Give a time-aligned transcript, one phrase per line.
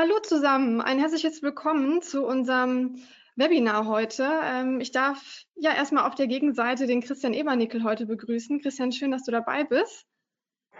[0.00, 0.80] Hallo zusammen.
[0.80, 2.96] Ein herzliches Willkommen zu unserem
[3.36, 4.26] Webinar heute.
[4.44, 8.62] Ähm, ich darf ja erstmal auf der Gegenseite den Christian Ebernickel heute begrüßen.
[8.62, 10.06] Christian, schön, dass du dabei bist.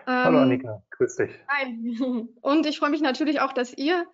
[0.07, 1.33] Hallo Ähm, Annika, grüß dich.
[1.49, 2.27] Hi.
[2.41, 4.07] Und ich freue mich natürlich auch, dass ihr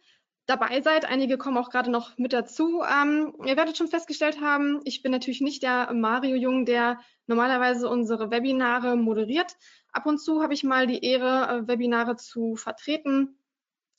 [0.46, 1.04] dabei seid.
[1.04, 2.82] Einige kommen auch gerade noch mit dazu.
[2.82, 7.88] Ähm, ihr werdet schon festgestellt haben, ich bin natürlich nicht der Mario Jung, der normalerweise
[7.88, 9.54] unsere Webinare moderiert.
[9.92, 13.35] Ab und zu habe ich mal die Ehre, äh, Webinare zu vertreten.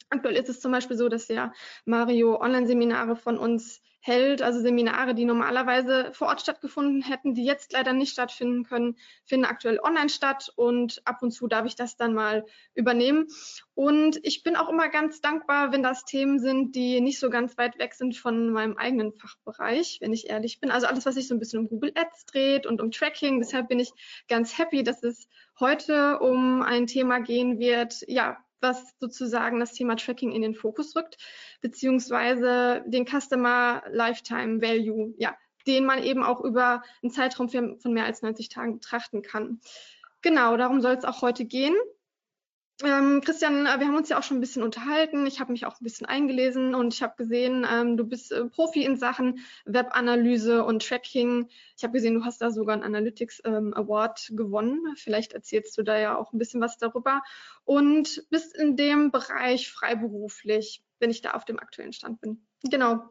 [0.10, 1.54] Aktuell ist es zum Beispiel so, dass der
[1.86, 7.74] Mario Online-Seminare von uns hält, also Seminare, die normalerweise vor Ort stattgefunden hätten, die jetzt
[7.74, 11.98] leider nicht stattfinden können, finden aktuell online statt und ab und zu darf ich das
[11.98, 13.28] dann mal übernehmen.
[13.76, 17.58] Und ich bin auch immer ganz dankbar, wenn das Themen sind, die nicht so ganz
[17.58, 20.72] weit weg sind von meinem eigenen Fachbereich, wenn ich ehrlich bin.
[20.72, 23.40] Also alles, was sich so ein bisschen um Google Ads dreht und um Tracking.
[23.40, 23.92] Deshalb bin ich
[24.30, 25.28] ganz happy, dass es
[25.60, 30.96] heute um ein Thema gehen wird, ja, was sozusagen das Thema Tracking in den Fokus
[30.96, 31.18] rückt,
[31.62, 35.36] beziehungsweise den Customer Lifetime Value, ja,
[35.68, 39.60] den man eben auch über einen Zeitraum von mehr als 90 Tagen betrachten kann.
[40.22, 41.76] Genau, darum soll es auch heute gehen.
[42.84, 45.26] Ähm, Christian, äh, wir haben uns ja auch schon ein bisschen unterhalten.
[45.26, 48.46] Ich habe mich auch ein bisschen eingelesen und ich habe gesehen, ähm, du bist äh,
[48.46, 51.50] Profi in Sachen Webanalyse und Tracking.
[51.76, 54.94] Ich habe gesehen, du hast da sogar einen Analytics ähm, Award gewonnen.
[54.96, 57.24] Vielleicht erzählst du da ja auch ein bisschen was darüber
[57.64, 62.46] und bist in dem Bereich freiberuflich, wenn ich da auf dem aktuellen Stand bin.
[62.64, 63.10] Genau.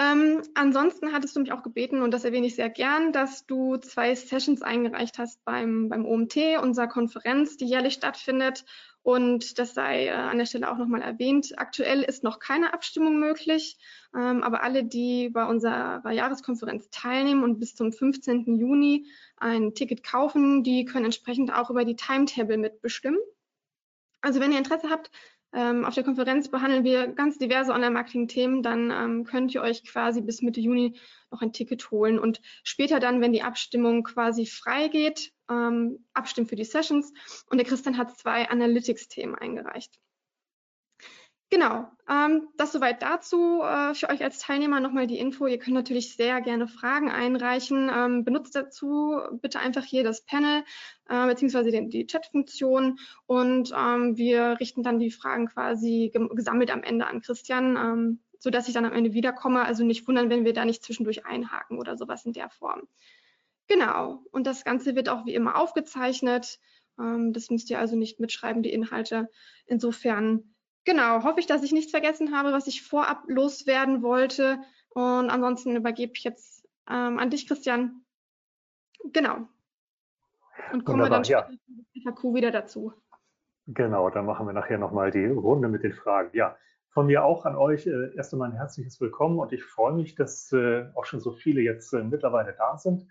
[0.00, 3.76] Ähm, ansonsten hattest du mich auch gebeten, und das erwähne ich sehr gern, dass du
[3.76, 8.64] zwei Sessions eingereicht hast beim, beim OMT, unserer Konferenz, die jährlich stattfindet.
[9.02, 11.52] Und das sei äh, an der Stelle auch nochmal erwähnt.
[11.58, 13.76] Aktuell ist noch keine Abstimmung möglich,
[14.16, 18.58] ähm, aber alle, die bei unserer Jahreskonferenz teilnehmen und bis zum 15.
[18.58, 19.06] Juni
[19.36, 23.20] ein Ticket kaufen, die können entsprechend auch über die Timetable mitbestimmen.
[24.22, 25.10] Also wenn ihr Interesse habt,
[25.52, 28.62] ähm, auf der Konferenz behandeln wir ganz diverse Online-Marketing-Themen.
[28.62, 30.98] Dann ähm, könnt ihr euch quasi bis Mitte Juni
[31.30, 36.56] noch ein Ticket holen und später dann, wenn die Abstimmung quasi freigeht, ähm, abstimmen für
[36.56, 37.12] die Sessions.
[37.50, 39.98] Und der Christian hat zwei Analytics-Themen eingereicht.
[41.52, 43.60] Genau, ähm, das soweit dazu.
[43.62, 45.48] Äh, für euch als Teilnehmer nochmal die Info.
[45.48, 47.90] Ihr könnt natürlich sehr gerne Fragen einreichen.
[47.92, 50.62] Ähm, benutzt dazu bitte einfach hier das Panel
[51.08, 57.08] äh, beziehungsweise die, Chat-Funktion und ähm, wir richten dann die Fragen quasi gesammelt am Ende
[57.08, 59.64] an Christian, ähm, sodass ich dann am Ende wiederkomme.
[59.64, 62.82] Also nicht wundern, wenn wir da nicht zwischendurch einhaken oder sowas in der Form.
[63.66, 66.60] Genau, und das Ganze wird auch wie immer aufgezeichnet.
[66.96, 69.28] Ähm, das müsst ihr also nicht mitschreiben, die Inhalte.
[69.66, 70.54] Insofern
[70.84, 74.58] Genau, hoffe ich, dass ich nichts vergessen habe, was ich vorab loswerden wollte.
[74.90, 78.04] Und ansonsten übergebe ich jetzt ähm, an dich, Christian.
[79.12, 79.48] Genau.
[80.72, 81.48] Und kommen wir dann ja.
[82.02, 82.92] FAQ wieder dazu.
[83.66, 86.30] Genau, dann machen wir nachher nochmal die Runde mit den Fragen.
[86.32, 86.56] Ja,
[86.88, 90.16] von mir auch an euch äh, erst einmal ein herzliches Willkommen und ich freue mich,
[90.16, 93.06] dass äh, auch schon so viele jetzt äh, mittlerweile da sind.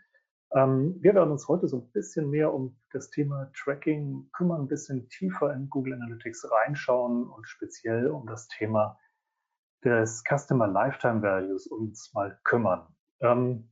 [0.54, 4.68] Ähm, wir werden uns heute so ein bisschen mehr um das Thema Tracking kümmern, ein
[4.68, 8.98] bisschen tiefer in Google Analytics reinschauen und speziell um das Thema
[9.84, 12.88] des Customer Lifetime Values uns mal kümmern.
[13.22, 13.70] Ähm,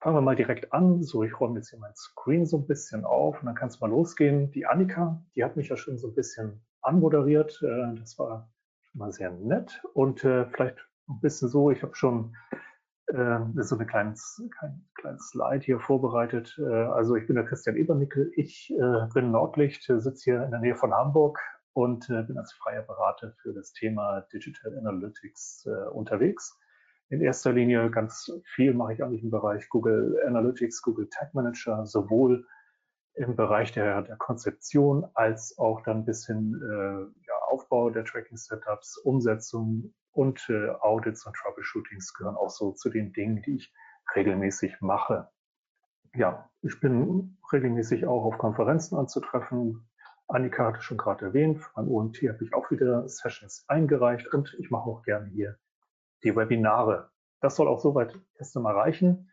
[0.00, 1.02] fangen wir mal direkt an.
[1.02, 3.80] So, ich räume jetzt hier mein Screen so ein bisschen auf und dann kann es
[3.80, 4.50] mal losgehen.
[4.50, 7.62] Die Annika, die hat mich ja schon so ein bisschen anmoderiert.
[7.62, 10.78] Äh, das war schon mal sehr nett und äh, vielleicht
[11.08, 12.34] ein bisschen so, ich habe schon
[13.08, 16.58] äh, so eine kleines, kein kleines Slide hier vorbereitet.
[16.58, 18.32] Äh, also ich bin der Christian Ebernickel.
[18.36, 21.38] Ich äh, bin Nordlicht, sitze hier in der Nähe von Hamburg
[21.74, 26.58] und äh, bin als freier Berater für das Thema Digital Analytics äh, unterwegs.
[27.08, 31.84] In erster Linie ganz viel mache ich eigentlich im Bereich Google Analytics, Google Tag Manager,
[31.84, 32.46] sowohl
[33.14, 38.96] im Bereich der, der Konzeption als auch dann bis hin äh, ja, Aufbau der Tracking-Setups,
[38.98, 43.72] Umsetzung und äh, Audits und Troubleshootings gehören auch so zu den Dingen, die ich
[44.14, 45.28] regelmäßig mache.
[46.14, 49.88] Ja, ich bin regelmäßig auch auf Konferenzen anzutreffen.
[50.28, 54.70] Annika hatte schon gerade erwähnt, beim OMT habe ich auch wieder Sessions eingereicht und ich
[54.70, 55.58] mache auch gerne hier
[56.22, 57.10] die Webinare.
[57.40, 59.30] Das soll auch soweit erst einmal reichen.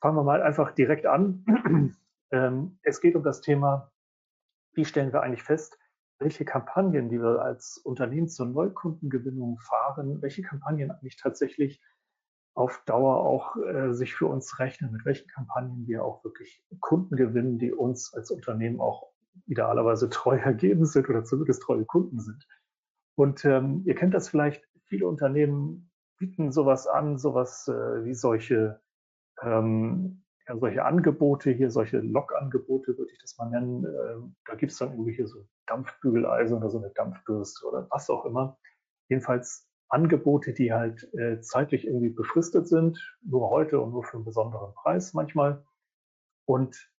[0.00, 1.96] Fangen wir mal einfach direkt an.
[2.30, 3.92] ähm, es geht um das Thema,
[4.72, 5.78] wie stellen wir eigentlich fest,
[6.18, 11.82] welche Kampagnen, die wir als Unternehmen zur Neukundengewinnung fahren, welche Kampagnen eigentlich tatsächlich
[12.54, 17.16] auf Dauer auch äh, sich für uns rechnen, mit welchen Kampagnen wir auch wirklich Kunden
[17.16, 19.12] gewinnen, die uns als Unternehmen auch
[19.46, 22.46] idealerweise treu ergeben sind oder zumindest treue Kunden sind.
[23.14, 28.80] Und ähm, ihr kennt das vielleicht, viele Unternehmen bieten sowas an, sowas äh, wie solche,
[29.42, 33.84] ähm, ja, solche Angebote hier, solche Log-Angebote würde ich das mal nennen.
[33.84, 38.08] Äh, da gibt es dann irgendwie hier so Dampfbügeleisen oder so eine Dampfbürste oder was
[38.10, 38.58] auch immer.
[39.08, 44.24] Jedenfalls Angebote, die halt äh, zeitlich irgendwie befristet sind, nur heute und nur für einen
[44.24, 45.64] besonderen Preis manchmal.
[46.44, 46.90] Und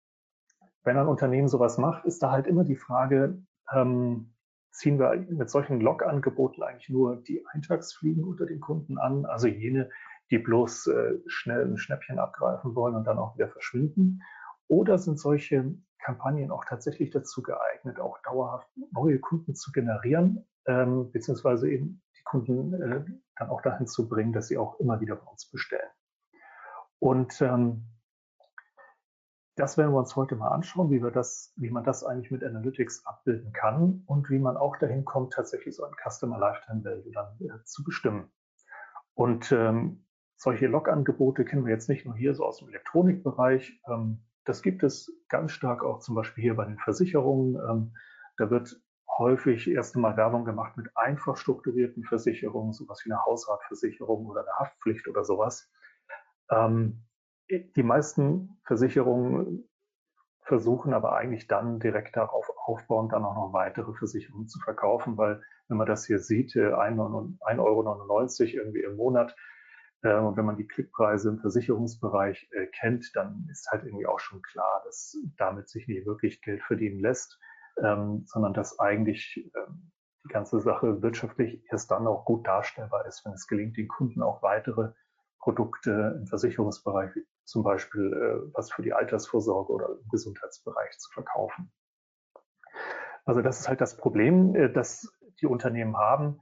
[0.85, 3.43] wenn ein Unternehmen sowas macht, ist da halt immer die Frage,
[3.73, 4.36] ähm,
[4.77, 9.91] ziehen wir mit solchen Log-Angeboten eigentlich nur die Eintagsfliegen unter den Kunden an, also jene,
[10.31, 14.23] die bloß äh, schnell ein Schnäppchen abgreifen wollen und dann auch wieder verschwinden?
[14.69, 21.11] Oder sind solche Kampagnen auch tatsächlich dazu geeignet, auch dauerhaft neue Kunden zu generieren, ähm,
[21.11, 23.05] beziehungsweise eben die Kunden äh,
[23.37, 25.89] dann auch dahin zu bringen, dass sie auch immer wieder bei uns bestellen?
[26.99, 27.85] Und ähm,
[29.57, 32.45] das werden wir uns heute mal anschauen, wie wir das, wie man das eigentlich mit
[32.45, 37.11] Analytics abbilden kann und wie man auch dahin kommt, tatsächlich so ein Customer Lifetime Value
[37.13, 38.31] dann äh, zu bestimmen.
[39.15, 40.05] Und ähm,
[40.37, 43.81] solche Log-Angebote kennen wir jetzt nicht nur hier so aus dem Elektronikbereich.
[43.89, 47.57] Ähm, das gibt es ganz stark auch zum Beispiel hier bei den Versicherungen.
[47.57, 47.97] Ähm,
[48.37, 48.79] da wird
[49.17, 54.53] häufig erst einmal Werbung gemacht mit einfach strukturierten Versicherungen, sowas wie eine Hausratversicherung oder eine
[54.59, 55.71] Haftpflicht oder sowas.
[56.51, 57.06] Ähm,
[57.51, 59.69] die meisten Versicherungen
[60.43, 65.43] versuchen aber eigentlich dann direkt darauf aufbauend dann auch noch weitere Versicherungen zu verkaufen, weil
[65.69, 69.35] wenn man das hier sieht, 1,99 äh, Euro irgendwie im Monat,
[70.03, 74.21] äh, und wenn man die Klickpreise im Versicherungsbereich äh, kennt, dann ist halt irgendwie auch
[74.21, 77.39] schon klar, dass damit sich nicht wirklich Geld verdienen lässt,
[77.83, 79.91] ähm, sondern dass eigentlich ähm,
[80.25, 84.23] die ganze Sache wirtschaftlich erst dann auch gut darstellbar ist, wenn es gelingt, den Kunden
[84.23, 84.93] auch weitere
[85.41, 87.11] Produkte im Versicherungsbereich,
[87.47, 91.73] zum Beispiel äh, was für die Altersvorsorge oder im Gesundheitsbereich zu verkaufen.
[93.25, 96.41] Also das ist halt das Problem, äh, das die Unternehmen haben.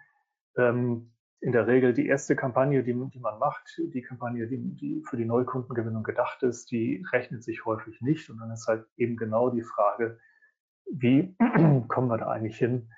[0.56, 5.02] Ähm, in der Regel die erste Kampagne, die, die man macht, die Kampagne, die, die,
[5.06, 8.30] für die Neukundengewinnung gedacht ist, die rechnet sich häufig nicht.
[8.30, 10.18] Und dann ist halt eben genau die Frage,
[10.90, 11.36] wie
[11.88, 12.90] kommen wir da eigentlich hin,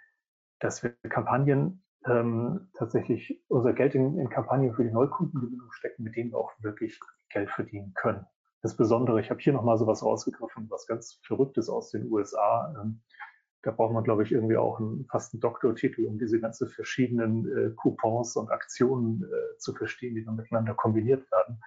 [0.61, 6.15] dass wir Kampagnen ähm, tatsächlich unser Geld in, in Kampagnen für die Neukundengewinnung stecken, mit
[6.15, 8.27] denen wir auch wirklich Geld verdienen können.
[8.63, 12.75] Das Besondere, ich habe hier nochmal sowas rausgegriffen, was ganz Verrücktes aus den USA.
[12.81, 13.03] Ähm,
[13.63, 17.47] da braucht man, glaube ich, irgendwie auch einen, fast einen Doktortitel, um diese ganzen verschiedenen
[17.47, 21.61] äh, Coupons und Aktionen äh, zu verstehen, die dann miteinander kombiniert werden.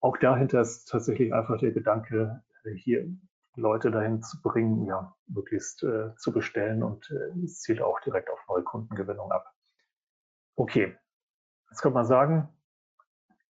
[0.00, 3.08] Auch dahinter ist tatsächlich einfach der Gedanke, äh, hier
[3.56, 8.30] Leute dahin zu bringen, ja, möglichst äh, zu bestellen und äh, es zielt auch direkt
[8.30, 9.52] auf Neukundengewinnung ab.
[10.56, 10.96] Okay,
[11.70, 12.48] jetzt kann man sagen,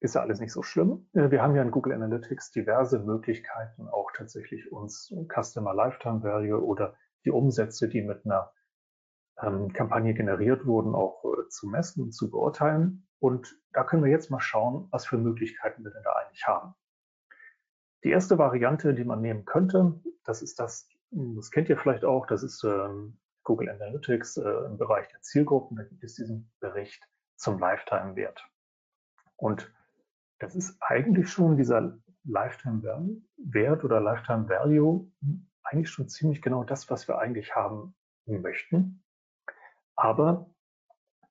[0.01, 1.09] ist ja alles nicht so schlimm.
[1.13, 6.63] Äh, wir haben ja in Google Analytics diverse Möglichkeiten, auch tatsächlich uns Customer Lifetime Value
[6.63, 8.53] oder die Umsätze, die mit einer
[9.43, 13.07] ähm, Kampagne generiert wurden, auch äh, zu messen und zu beurteilen.
[13.19, 16.75] Und da können wir jetzt mal schauen, was für Möglichkeiten wir denn da eigentlich haben.
[18.03, 22.27] Die erste Variante, die man nehmen könnte, das ist das, das kennt ihr vielleicht auch,
[22.27, 25.77] das ist ähm, Google Analytics äh, im Bereich der Zielgruppen.
[25.77, 27.07] Da gibt es diesen Bericht
[27.37, 28.43] zum Lifetime-Wert.
[29.37, 29.71] Und
[30.41, 35.11] das ist eigentlich schon dieser Lifetime-Wert oder Lifetime-Value
[35.63, 37.95] eigentlich schon ziemlich genau das, was wir eigentlich haben
[38.27, 39.05] möchten.
[39.97, 40.51] Aber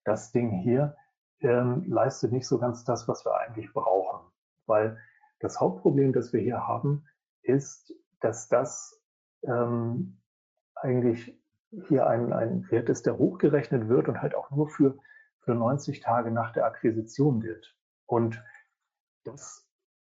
[0.03, 0.95] das Ding hier
[1.41, 4.31] ähm, leistet nicht so ganz das, was wir eigentlich brauchen,
[4.65, 4.97] weil
[5.39, 7.07] das Hauptproblem, das wir hier haben,
[7.41, 9.01] ist, dass das
[9.43, 10.21] ähm,
[10.75, 11.39] eigentlich
[11.87, 14.97] hier ein, ein Wert ist, der hochgerechnet wird und halt auch nur für,
[15.39, 17.75] für 90 Tage nach der Akquisition gilt.
[18.05, 18.43] Und
[19.23, 19.67] das,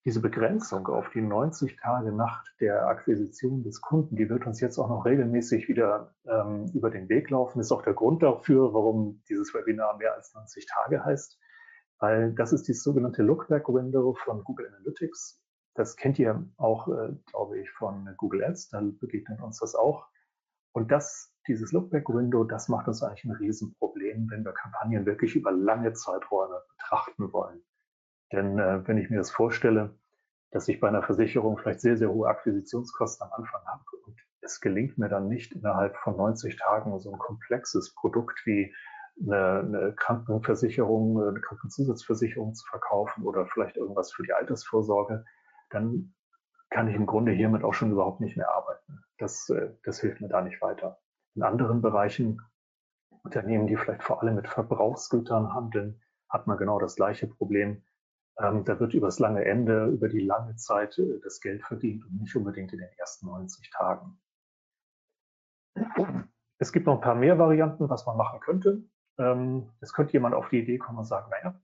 [0.05, 4.77] diese Begrenzung auf die 90 Tage nach der Akquisition des Kunden, die wird uns jetzt
[4.77, 7.59] auch noch regelmäßig wieder ähm, über den Weg laufen.
[7.59, 11.39] Ist auch der Grund dafür, warum dieses Webinar mehr als 90 Tage heißt
[12.03, 15.41] weil das ist die sogenannte Lookback-Window von Google Analytics.
[15.73, 20.09] Das kennt ihr auch, äh, glaube ich, von Google Ads, da begegnet uns das auch.
[20.73, 25.53] Und das, dieses Lookback-Window, das macht uns eigentlich ein Riesenproblem, wenn wir Kampagnen wirklich über
[25.53, 27.63] lange Zeiträume betrachten wollen.
[28.33, 29.95] Denn äh, wenn ich mir das vorstelle,
[30.51, 34.59] dass ich bei einer Versicherung vielleicht sehr, sehr hohe Akquisitionskosten am Anfang habe und es
[34.59, 38.73] gelingt mir dann nicht innerhalb von 90 Tagen so ein komplexes Produkt wie
[39.21, 45.23] eine, eine Krankenversicherung, eine Krankenzusatzversicherung zu verkaufen oder vielleicht irgendwas für die Altersvorsorge,
[45.69, 46.13] dann
[46.69, 49.03] kann ich im Grunde hiermit auch schon überhaupt nicht mehr arbeiten.
[49.19, 50.99] Das, äh, das hilft mir da nicht weiter.
[51.35, 52.41] In anderen Bereichen,
[53.23, 57.83] Unternehmen, die vielleicht vor allem mit Verbrauchsgütern handeln, hat man genau das gleiche Problem.
[58.39, 62.21] Ähm, da wird übers lange Ende, über die lange Zeit äh, das Geld verdient und
[62.21, 64.19] nicht unbedingt in den ersten 90 Tagen.
[66.57, 68.83] Es gibt noch ein paar mehr Varianten, was man machen könnte.
[69.19, 71.59] Ähm, es könnte jemand auf die Idee kommen und sagen, naja,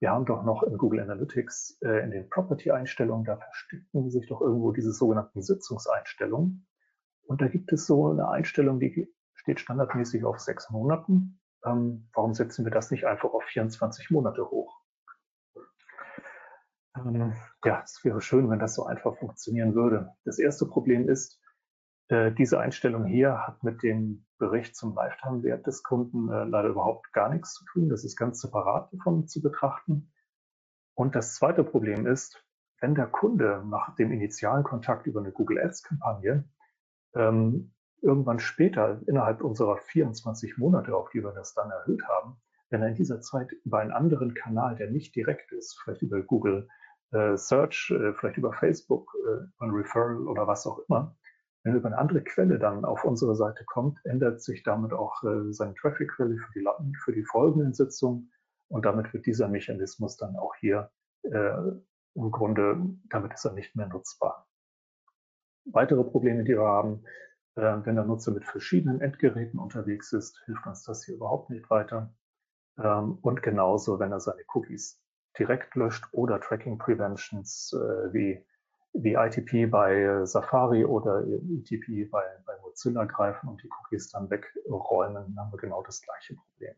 [0.00, 4.40] wir haben doch noch in Google Analytics äh, in den Property-Einstellungen, da verstecken sich doch
[4.40, 6.66] irgendwo diese sogenannten Sitzungseinstellungen.
[7.26, 11.40] Und da gibt es so eine Einstellung, die steht standardmäßig auf sechs Monaten.
[11.64, 14.79] Ähm, warum setzen wir das nicht einfach auf 24 Monate hoch?
[17.06, 20.12] Ähm, ja, es wäre schön, wenn das so einfach funktionieren würde.
[20.24, 21.40] Das erste Problem ist,
[22.08, 27.12] äh, diese Einstellung hier hat mit dem Bericht zum Lifetime-Wert des Kunden äh, leider überhaupt
[27.12, 27.88] gar nichts zu tun.
[27.88, 30.12] Das ist ganz separat davon zu betrachten.
[30.94, 32.44] Und das zweite Problem ist,
[32.80, 36.48] wenn der Kunde nach dem initialen Kontakt über eine Google Ads-Kampagne
[37.14, 42.40] ähm, irgendwann später innerhalb unserer 24 Monate, auf die wir das dann erhöht haben,
[42.70, 46.22] wenn er in dieser Zeit über einen anderen Kanal, der nicht direkt ist, vielleicht über
[46.22, 46.68] Google
[47.12, 51.16] äh, Search, äh, vielleicht über Facebook, äh, ein Referral oder was auch immer,
[51.62, 55.22] wenn er über eine andere Quelle dann auf unsere Seite kommt, ändert sich damit auch
[55.24, 56.66] äh, seine Traffic-Quelle für die,
[57.04, 58.32] für die folgenden Sitzungen
[58.68, 60.90] und damit wird dieser Mechanismus dann auch hier
[61.22, 61.52] äh,
[62.14, 64.48] im Grunde, damit ist er nicht mehr nutzbar.
[65.64, 67.04] Weitere Probleme, die wir haben,
[67.56, 71.68] äh, wenn der Nutzer mit verschiedenen Endgeräten unterwegs ist, hilft uns das hier überhaupt nicht
[71.68, 72.14] weiter.
[72.78, 75.02] Ähm, und genauso, wenn er seine Cookies
[75.38, 78.44] direkt löscht oder Tracking Preventions äh, wie,
[78.92, 85.14] wie ITP bei Safari oder ETP bei, bei Mozilla greifen und die Cookies dann wegräumen,
[85.14, 86.74] dann haben wir genau das gleiche Problem.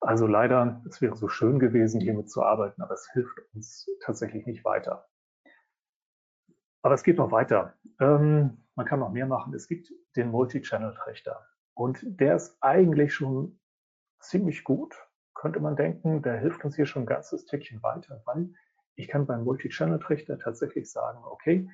[0.00, 4.46] Also leider, es wäre so schön gewesen, hiermit zu arbeiten, aber es hilft uns tatsächlich
[4.46, 5.08] nicht weiter.
[6.82, 7.74] Aber es geht noch weiter.
[8.00, 9.54] Ähm, man kann noch mehr machen.
[9.54, 11.46] Es gibt den Multi-Channel-Trichter.
[11.74, 13.60] Und der ist eigentlich schon
[14.18, 14.96] ziemlich gut,
[15.34, 16.22] könnte man denken.
[16.22, 18.50] Der hilft uns hier schon ein ganzes Stückchen weiter, weil
[18.94, 21.68] ich kann beim Multi-Channel-Trichter tatsächlich sagen, okay,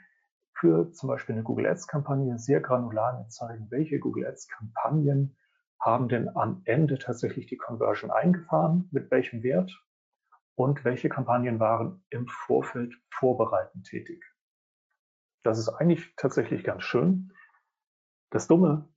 [0.54, 5.36] für zum Beispiel eine Google Ads-Kampagne sehr granular zeigen, welche Google Ads-Kampagnen
[5.80, 9.72] haben denn am Ende tatsächlich die Conversion eingefahren, mit welchem Wert
[10.56, 14.24] und welche Kampagnen waren im Vorfeld vorbereitend tätig.
[15.44, 17.32] Das ist eigentlich tatsächlich ganz schön.
[18.30, 18.88] Das Dumme,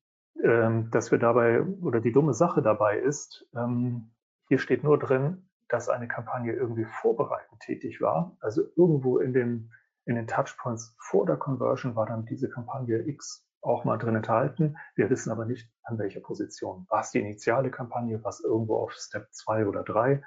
[0.44, 4.12] ähm, dass wir dabei, oder die dumme Sache dabei ist, ähm,
[4.52, 8.36] hier steht nur drin, dass eine Kampagne irgendwie vorbereitend tätig war.
[8.42, 9.72] Also irgendwo in den,
[10.04, 14.76] in den Touchpoints vor der Conversion war dann diese Kampagne X auch mal drin enthalten.
[14.96, 16.86] Wir wissen aber nicht, an welcher Position.
[16.90, 20.22] War es die initiale Kampagne, was irgendwo auf Step 2 oder 3?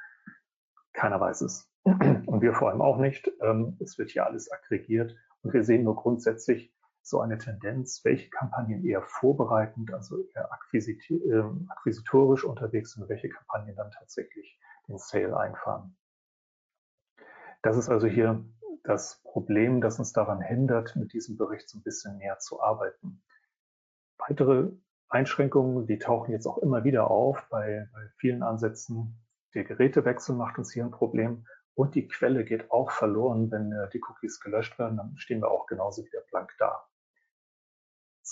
[0.95, 1.71] Keiner weiß es.
[1.83, 3.31] Und wir vor allem auch nicht.
[3.43, 6.74] Ähm, es wird hier alles aggregiert und wir sehen nur grundsätzlich
[7.05, 13.77] so eine Tendenz, welche Kampagnen eher vorbereitend, also eher ähm, akquisitorisch unterwegs sind, welche Kampagnen
[13.77, 14.59] dann tatsächlich
[14.89, 15.97] den Sale einfahren.
[17.63, 18.43] Das ist also hier
[18.85, 23.23] das Problem, das uns daran hindert, mit diesem Bericht so ein bisschen näher zu arbeiten.
[24.17, 24.71] Weitere
[25.11, 29.23] Einschränkungen, die tauchen jetzt auch immer wieder auf bei, bei vielen Ansätzen.
[29.53, 33.91] Der Gerätewechsel macht uns hier ein Problem und die Quelle geht auch verloren, wenn äh,
[33.91, 36.87] die Cookies gelöscht werden, dann stehen wir auch genauso wieder blank da.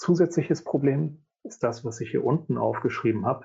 [0.03, 3.45] Zusätzliches Problem ist das, was ich hier unten aufgeschrieben habe.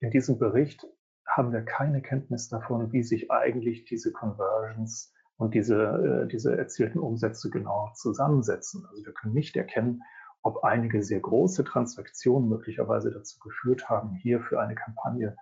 [0.00, 0.86] In diesem Bericht
[1.26, 6.98] haben wir keine Kenntnis davon, wie sich eigentlich diese Conversions und diese, äh, diese erzielten
[6.98, 8.86] Umsätze genau zusammensetzen.
[8.88, 10.00] Also wir können nicht erkennen,
[10.40, 15.36] ob einige sehr große Transaktionen möglicherweise dazu geführt haben, hier für eine Kampagne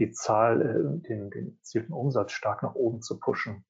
[0.00, 3.64] die Zahl, äh, den, den erzielten Umsatz stark nach oben zu pushen.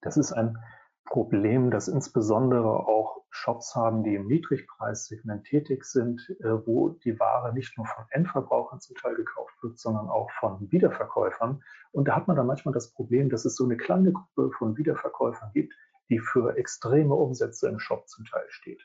[0.00, 0.58] Das ist ein
[1.04, 7.52] Problem, das insbesondere auch Shops haben, die im Niedrigpreissegment tätig sind, äh, wo die Ware
[7.52, 11.62] nicht nur von Endverbrauchern zum Teil gekauft wird, sondern auch von Wiederverkäufern.
[11.92, 14.76] Und da hat man dann manchmal das Problem, dass es so eine kleine Gruppe von
[14.76, 15.74] Wiederverkäufern gibt,
[16.08, 18.82] die für extreme Umsätze im Shop zum Teil steht.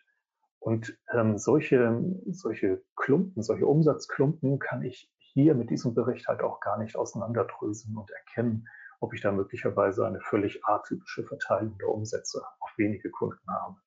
[0.60, 6.60] Und ähm, solche, solche Klumpen, solche Umsatzklumpen kann ich hier mit diesem Bericht halt auch
[6.60, 8.68] gar nicht auseinanderdröseln und erkennen,
[9.00, 13.78] ob ich da möglicherweise eine völlig atypische Verteilung der Umsätze auf wenige Kunden habe.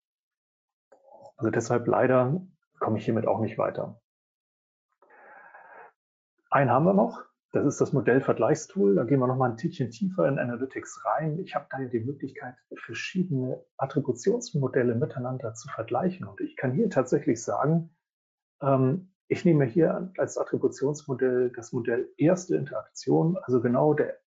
[1.36, 2.40] Also deshalb leider
[2.78, 4.00] komme ich hiermit auch nicht weiter.
[6.50, 7.24] Einen haben wir noch.
[7.52, 8.96] Das ist das Modellvergleichstool.
[8.96, 11.38] Da gehen wir noch mal ein Tickchen tiefer in Analytics rein.
[11.38, 16.26] Ich habe da die Möglichkeit, verschiedene Attributionsmodelle miteinander zu vergleichen.
[16.26, 17.94] Und ich kann hier tatsächlich sagen,
[18.60, 24.18] ähm, ich nehme hier als Attributionsmodell das Modell erste Interaktion, also genau der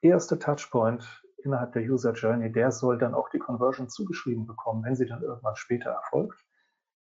[0.00, 4.96] erste Touchpoint innerhalb der User Journey, der soll dann auch die Conversion zugeschrieben bekommen, wenn
[4.96, 6.38] sie dann irgendwann später erfolgt.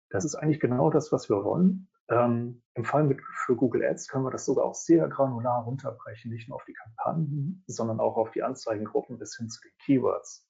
[0.10, 1.90] Das ist eigentlich genau das, was wir wollen.
[2.10, 6.32] Ähm, Im Fall mit, für Google Ads können wir das sogar auch sehr granular runterbrechen,
[6.32, 10.48] nicht nur auf die Kampagnen, sondern auch auf die Anzeigengruppen bis hin zu den Keywords.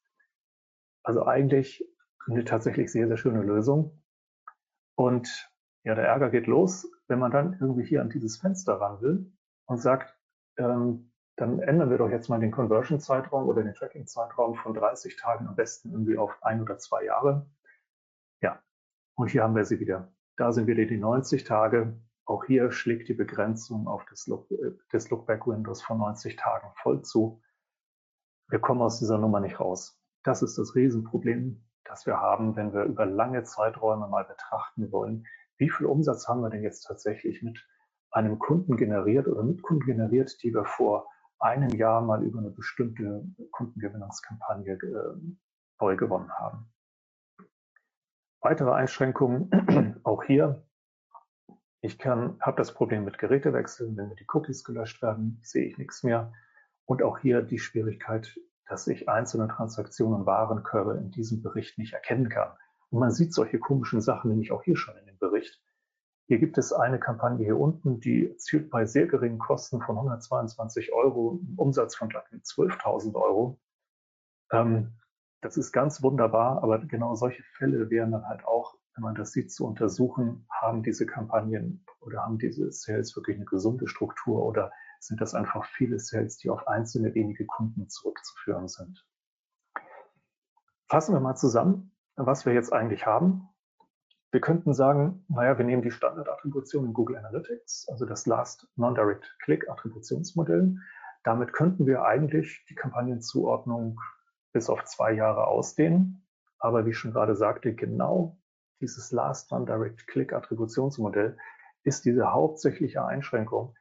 [1.04, 1.88] Also eigentlich
[2.28, 4.02] eine tatsächlich sehr, sehr schöne Lösung.
[4.96, 5.50] Und
[5.84, 9.32] ja, der Ärger geht los, wenn man dann irgendwie hier an dieses Fenster ran will
[9.66, 10.18] und sagt,
[10.58, 15.48] ähm, dann ändern wir doch jetzt mal den Conversion-Zeitraum oder den Tracking-Zeitraum von 30 Tagen
[15.48, 17.46] am besten irgendwie auf ein oder zwei Jahre.
[18.42, 18.62] Ja,
[19.16, 20.14] und hier haben wir sie wieder.
[20.38, 22.00] Da sind wieder die 90 Tage.
[22.26, 27.02] Auch hier schlägt die Begrenzung auf das, Look, äh, des Lookback-Windows von 90 Tagen voll
[27.02, 27.42] zu.
[28.48, 30.00] Wir kommen aus dieser Nummer nicht raus.
[30.24, 35.28] Das ist das Riesenproblem, das wir haben, wenn wir über lange Zeiträume mal betrachten wollen.
[35.58, 37.66] Wie viel Umsatz haben wir denn jetzt tatsächlich mit
[38.12, 41.08] einem Kunden generiert oder mit Kunden generiert, die wir vor
[41.46, 45.36] einem Jahr mal über eine bestimmte Kundengewinnungskampagne äh,
[45.80, 46.74] neu gewonnen haben.
[48.42, 50.66] Weitere Einschränkungen, auch hier.
[51.82, 53.96] Ich habe das Problem mit Gerätewechseln.
[53.96, 56.34] Wenn mir die Cookies gelöscht werden, sehe ich nichts mehr.
[56.86, 62.30] Und auch hier die Schwierigkeit, dass ich einzelne Transaktionen Warenkörbe in diesem Bericht nicht erkennen
[62.30, 62.52] kann.
[62.90, 65.62] Und man sieht solche komischen Sachen nämlich auch hier schon in dem Bericht.
[66.28, 70.92] Hier gibt es eine Kampagne hier unten, die erzielt bei sehr geringen Kosten von 122
[70.92, 73.60] Euro Umsatz von 12.000 Euro.
[74.52, 74.94] Ähm,
[75.42, 79.34] das ist ganz wunderbar, aber genau solche Fälle wären dann halt auch, wenn man das
[79.34, 84.72] sieht, zu untersuchen, haben diese Kampagnen oder haben diese Sales wirklich eine gesunde Struktur oder
[85.00, 89.06] sind das einfach viele Sales, die auf einzelne wenige Kunden zurückzuführen sind.
[90.88, 93.50] Fassen wir mal zusammen, was wir jetzt eigentlich haben.
[94.36, 99.34] Wir könnten sagen, naja, wir nehmen die Standardattribution in Google Analytics, also das Last Non-Direct
[99.40, 100.76] Click Attributionsmodell.
[101.24, 103.98] Damit könnten wir eigentlich die Kampagnenzuordnung
[104.52, 106.28] bis auf zwei Jahre ausdehnen.
[106.60, 108.38] Aber wie ich schon gerade sagte, genau
[108.82, 111.38] dieses Last Non-Direct Click Attributionsmodell
[111.84, 113.74] ist diese hauptsächliche Einschränkung,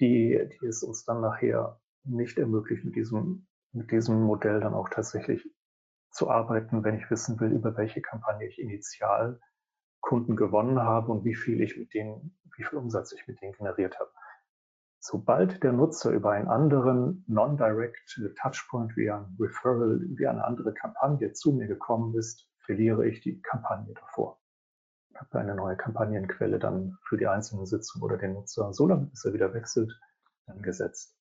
[0.00, 4.88] die, die es uns dann nachher nicht ermöglicht, mit diesem, mit diesem Modell dann auch
[4.88, 5.48] tatsächlich
[6.10, 9.38] zu arbeiten, wenn ich wissen will, über welche Kampagne ich initial
[10.00, 13.52] Kunden gewonnen habe und wie viel ich mit denen, wie viel Umsatz ich mit denen
[13.52, 14.10] generiert habe.
[14.98, 21.32] Sobald der Nutzer über einen anderen Non-Direct Touchpoint wie ein Referral, wie eine andere Kampagne
[21.32, 24.38] zu mir gekommen ist, verliere ich die Kampagne davor.
[25.08, 29.06] Ich habe eine neue Kampagnenquelle dann für die einzelne Sitzung oder den Nutzer so lange,
[29.06, 29.98] bis er wieder wechselt,
[30.46, 31.16] dann gesetzt.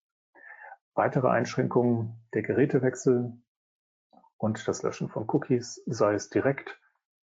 [0.94, 3.34] Weitere Einschränkungen, der Gerätewechsel
[4.38, 6.80] und das Löschen von Cookies, sei es direkt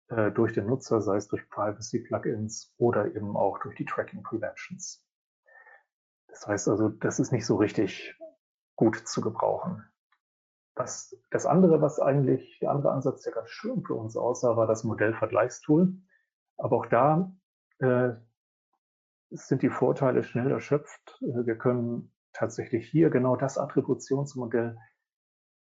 [0.10, 5.06] äh, durch den Nutzer, sei es durch Privacy-Plugins oder eben auch durch die Tracking Preventions.
[6.28, 8.16] Das heißt also, das ist nicht so richtig
[8.76, 9.84] gut zu gebrauchen.
[10.76, 14.68] Das, das andere, was eigentlich, der andere Ansatz, der ganz schön für uns aussah, war
[14.68, 15.94] das Modellvergleichstool.
[16.58, 17.36] Aber auch da
[17.80, 18.14] äh,
[19.32, 21.20] sind die Vorteile schnell erschöpft.
[21.22, 24.78] Äh, wir können tatsächlich hier genau das Attributionsmodell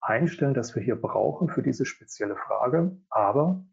[0.00, 2.96] einstellen, das wir hier brauchen für diese spezielle Frage.
[3.10, 3.64] Aber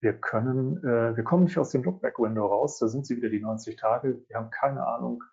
[0.00, 3.40] wir können, äh, wir kommen nicht aus dem Lookback-Window raus, da sind sie wieder die
[3.40, 4.22] 90 Tage.
[4.28, 5.24] Wir haben keine Ahnung,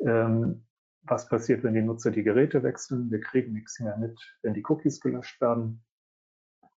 [0.00, 0.66] ähm,
[1.02, 3.10] was passiert, wenn die Nutzer die Geräte wechseln.
[3.10, 5.84] Wir kriegen nichts mehr mit, wenn die Cookies gelöscht werden.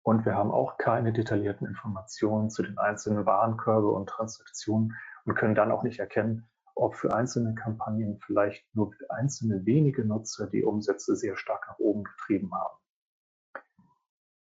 [0.03, 4.95] Und wir haben auch keine detaillierten Informationen zu den einzelnen Warenkörbe und Transaktionen
[5.25, 10.47] und können dann auch nicht erkennen, ob für einzelne Kampagnen vielleicht nur einzelne wenige Nutzer
[10.47, 12.77] die Umsätze sehr stark nach oben getrieben haben.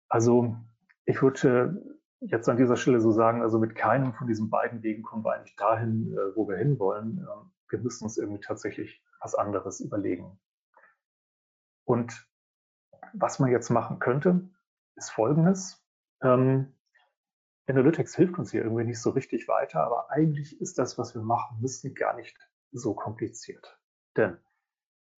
[0.09, 0.55] Also
[1.05, 5.03] ich würde jetzt an dieser Stelle so sagen, also mit keinem von diesen beiden Wegen
[5.03, 7.19] kommen wir eigentlich dahin, äh, wo wir hinwollen.
[7.19, 10.39] Ähm, wir müssen uns irgendwie tatsächlich was anderes überlegen.
[11.85, 12.27] Und
[13.13, 14.49] was man jetzt machen könnte,
[14.95, 15.85] ist Folgendes.
[16.21, 16.73] Ähm,
[17.67, 21.21] Analytics hilft uns hier irgendwie nicht so richtig weiter, aber eigentlich ist das, was wir
[21.21, 22.37] machen müssen, gar nicht
[22.71, 23.79] so kompliziert.
[24.17, 24.37] Denn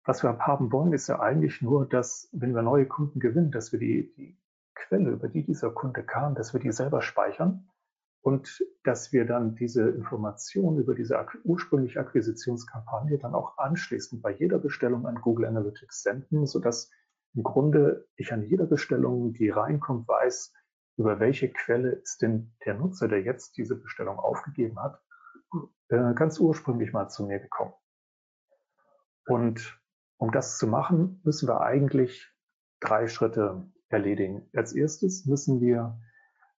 [0.06, 3.72] was wir haben wollen, ist ja eigentlich nur, dass, wenn wir neue Kunden gewinnen, dass
[3.72, 4.38] wir die, die
[4.76, 7.70] Quelle, über die dieser Kunde kam, dass wir die selber speichern
[8.22, 14.60] und dass wir dann diese Informationen über diese ursprüngliche Akquisitionskampagne dann auch anschließend bei jeder
[14.60, 16.90] Bestellung an Google Analytics senden, sodass
[17.36, 20.54] im Grunde ich an jeder Bestellung, die reinkommt, weiß,
[20.98, 25.02] über welche Quelle ist denn der Nutzer, der jetzt diese Bestellung aufgegeben hat,
[25.90, 27.74] äh, ganz ursprünglich mal zu mir gekommen.
[29.26, 29.82] Und
[30.18, 32.32] um das zu machen, müssen wir eigentlich
[32.80, 34.50] drei Schritte erledigen.
[34.54, 36.00] Als erstes müssen wir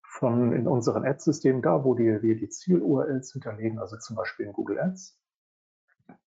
[0.01, 4.53] von in unseren Ad-Systemen, da wo die, wir die Ziel-URLs hinterlegen, also zum Beispiel in
[4.53, 5.19] Google Ads,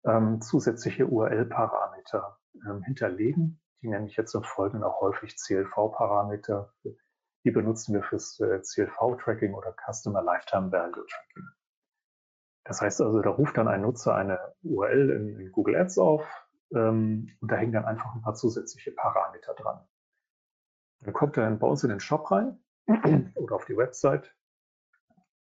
[0.05, 3.61] ähm, zusätzliche URL-Parameter ähm, hinterlegen.
[3.83, 6.73] Die nenne ich jetzt im Folgenden auch häufig CLV-Parameter.
[7.45, 11.49] Die benutzen wir fürs äh, CLV-Tracking oder Customer Lifetime Value Tracking.
[12.65, 16.23] Das heißt also, da ruft dann ein Nutzer eine URL in, in Google Ads auf
[16.75, 19.81] ähm, und da hängen dann einfach ein paar zusätzliche Parameter dran.
[21.01, 22.59] Dann kommt er bei uns in den Shop rein
[23.37, 24.35] oder auf die Website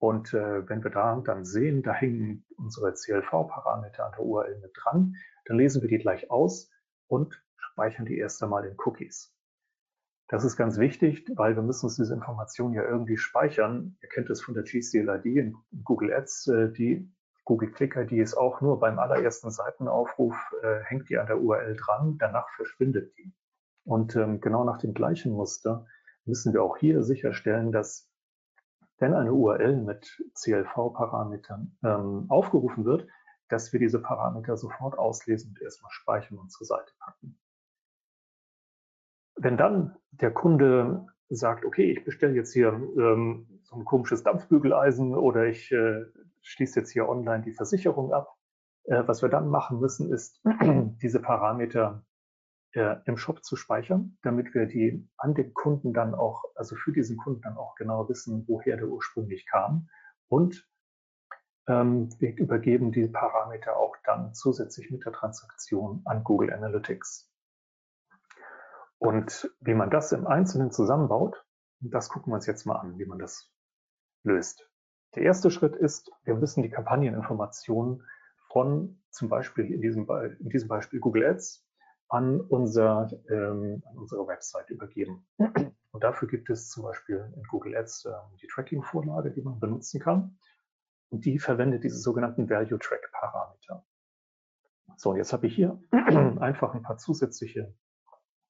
[0.04, 4.74] und äh, wenn wir da dann sehen, da hängen unsere CLV-Parameter an der URL mit
[4.76, 6.70] dran, dann lesen wir die gleich aus
[7.08, 9.34] und speichern die erst einmal in Cookies.
[10.28, 13.98] Das ist ganz wichtig, weil wir müssen uns diese Informationen ja irgendwie speichern.
[14.02, 16.48] Ihr kennt es von der GCL-ID in Google Ads.
[16.48, 17.10] Äh, die
[17.46, 22.18] Google Click-ID ist auch nur beim allerersten Seitenaufruf, äh, hängt die an der URL dran,
[22.18, 23.32] danach verschwindet die.
[23.86, 25.86] Und ähm, genau nach dem gleichen Muster
[26.26, 28.10] müssen wir auch hier sicherstellen, dass
[28.98, 33.08] wenn eine URL mit CLV-Parametern ähm, aufgerufen wird,
[33.50, 37.38] dass wir diese Parameter sofort auslesen und erstmal speichern und zur Seite packen.
[39.36, 45.16] Wenn dann der Kunde sagt, okay, ich bestelle jetzt hier ähm, so ein komisches Dampfbügeleisen
[45.16, 46.06] oder ich äh,
[46.42, 48.38] schließe jetzt hier online die Versicherung ab,
[48.86, 50.42] äh, was wir dann machen müssen, ist
[51.02, 52.04] diese Parameter
[52.74, 56.92] äh, im Shop zu speichern, damit wir die an den Kunden dann auch, also für
[56.92, 59.90] diesen Kunden dann auch genau wissen, woher der ursprünglich kam.
[60.28, 60.68] Und
[61.68, 67.32] ähm, wir übergeben die Parameter auch dann zusätzlich mit der Transaktion an Google Analytics.
[68.98, 71.46] Und wie man das im Einzelnen zusammenbaut,
[71.80, 73.52] das gucken wir uns jetzt mal an, wie man das
[74.24, 74.70] löst.
[75.16, 78.04] Der erste Schritt ist, wir müssen die Kampagneninformationen
[78.52, 80.10] von zum Beispiel in diesem,
[80.40, 81.63] in diesem Beispiel Google Ads
[82.14, 85.26] an, unser, ähm, an unsere Website übergeben.
[85.38, 90.00] Und dafür gibt es zum Beispiel in Google Ads äh, die Tracking-Vorlage, die man benutzen
[90.00, 90.38] kann.
[91.10, 93.84] Und die verwendet diese sogenannten Value Track Parameter.
[94.96, 97.74] So, jetzt habe ich hier einfach ein paar zusätzliche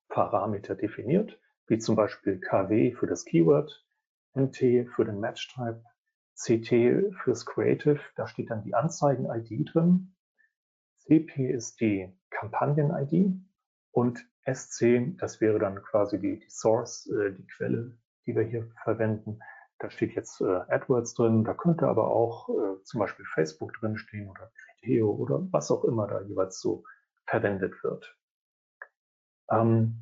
[0.09, 3.87] Parameter definiert, wie zum Beispiel KW für das Keyword,
[4.33, 5.81] MT für den Match Type,
[6.35, 10.15] CT fürs Creative, da steht dann die Anzeigen-ID drin.
[10.97, 13.39] CP ist die Kampagnen-ID
[13.93, 18.69] und SC, das wäre dann quasi die, die Source, äh, die Quelle, die wir hier
[18.83, 19.39] verwenden.
[19.79, 23.97] Da steht jetzt äh, AdWords drin, da könnte aber auch äh, zum Beispiel Facebook drin
[23.97, 26.83] stehen oder Criteo oder was auch immer da jeweils so
[27.25, 28.17] verwendet wird.
[29.51, 29.99] Ähm,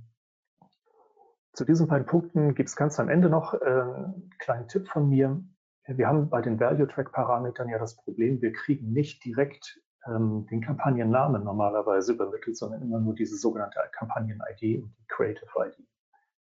[1.53, 5.09] zu diesen beiden Punkten gibt es ganz am Ende noch äh, einen kleinen Tipp von
[5.09, 5.43] mir.
[5.85, 10.47] Wir haben bei den Value Track Parametern ja das Problem, wir kriegen nicht direkt ähm,
[10.49, 15.87] den Kampagnennamen normalerweise übermittelt, sondern immer nur diese sogenannte Kampagnen-ID und die Creative ID.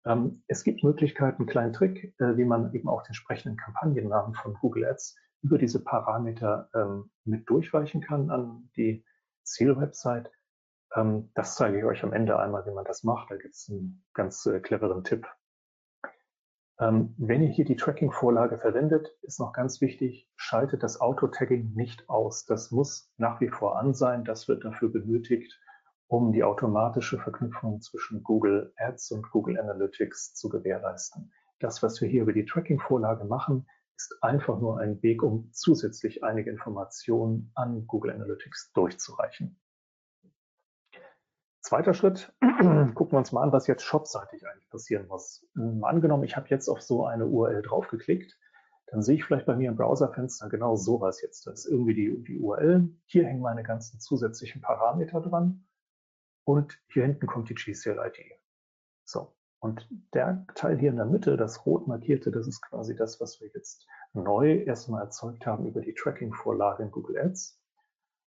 [0.05, 4.33] Ähm, es gibt Möglichkeiten, einen kleinen Trick, äh, wie man eben auch den entsprechenden Kampagnennamen
[4.35, 9.05] von Google Ads über diese Parameter ähm, mit durchweichen kann an die
[9.43, 10.31] Zielwebsite.
[10.95, 13.31] Ähm, das zeige ich euch am Ende einmal, wie man das macht.
[13.31, 15.27] Da gibt es einen ganz äh, cleveren Tipp.
[16.79, 22.09] Ähm, wenn ihr hier die Tracking-Vorlage verwendet, ist noch ganz wichtig, schaltet das Auto-Tagging nicht
[22.09, 22.45] aus.
[22.45, 24.23] Das muss nach wie vor an sein.
[24.23, 25.59] Das wird dafür benötigt,
[26.07, 31.31] um die automatische Verknüpfung zwischen Google Ads und Google Analytics zu gewährleisten.
[31.59, 36.23] Das, was wir hier über die Tracking-Vorlage machen, ist einfach nur ein Weg, um zusätzlich
[36.23, 39.59] einige Informationen an Google Analytics durchzureichen.
[41.63, 45.47] Zweiter Schritt, gucken wir uns mal an, was jetzt shopseitig eigentlich passieren muss.
[45.55, 48.37] Ähm, angenommen, ich habe jetzt auf so eine URL draufgeklickt,
[48.87, 51.47] dann sehe ich vielleicht bei mir im Browserfenster genau sowas jetzt.
[51.47, 52.89] Das ist irgendwie die, die URL.
[53.05, 55.65] Hier hängen meine ganzen zusätzlichen Parameter dran.
[56.45, 58.19] Und hier hinten kommt die GCL-ID.
[59.05, 63.21] So, und der Teil hier in der Mitte, das rot markierte, das ist quasi das,
[63.21, 67.57] was wir jetzt neu erstmal erzeugt haben über die Tracking-Vorlage in Google Ads.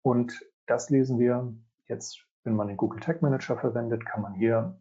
[0.04, 1.52] Und das lesen wir
[1.88, 4.78] jetzt wenn man den Google Tag Manager verwendet, kann man hier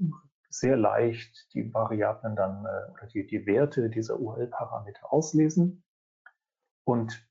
[0.51, 5.83] sehr leicht die Variablen dann äh, oder die, die Werte dieser URL-Parameter auslesen.
[6.85, 7.27] Und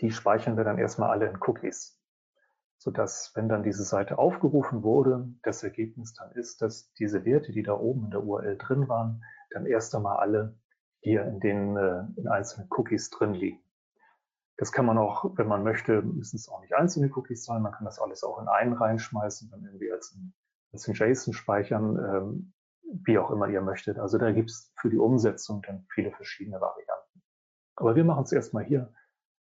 [0.00, 1.98] die speichern wir dann erstmal alle in Cookies,
[2.76, 7.62] sodass, wenn dann diese Seite aufgerufen wurde, das Ergebnis dann ist, dass diese Werte, die
[7.62, 10.56] da oben in der URL drin waren, dann erst einmal alle
[11.00, 13.65] hier in den äh, in einzelnen Cookies drin liegen.
[14.58, 17.62] Das kann man auch, wenn man möchte, müssen es auch nicht einzelne Cookies sein.
[17.62, 20.32] Man kann das alles auch in einen reinschmeißen, dann irgendwie als ein,
[20.72, 22.52] als ein JSON speichern, ähm,
[23.04, 23.98] wie auch immer ihr möchtet.
[23.98, 27.22] Also da gibt es für die Umsetzung dann viele verschiedene Varianten.
[27.74, 28.92] Aber wir machen es erstmal hier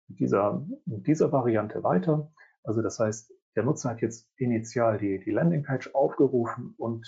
[0.08, 2.32] mit dieser, mit dieser Variante weiter.
[2.64, 7.06] Also das heißt, der Nutzer hat jetzt initial die, die Landingpage aufgerufen und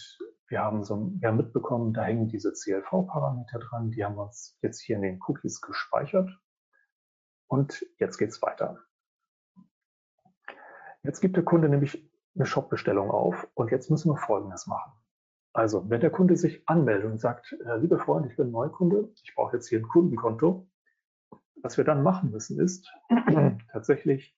[0.48, 3.90] wir haben, so, wir haben mitbekommen, da hängen diese CLV-Parameter dran.
[3.90, 6.30] Die haben wir uns jetzt hier in den Cookies gespeichert.
[7.48, 8.78] Und jetzt geht's weiter.
[11.02, 14.92] Jetzt gibt der Kunde nämlich eine Shop-Bestellung auf und jetzt müssen wir Folgendes machen.
[15.52, 19.34] Also, wenn der Kunde sich anmeldet und sagt, äh, lieber Freund, ich bin Neukunde, ich
[19.34, 20.68] brauche jetzt hier ein Kundenkonto,
[21.62, 22.92] Was wir dann machen müssen, ist
[23.72, 24.36] tatsächlich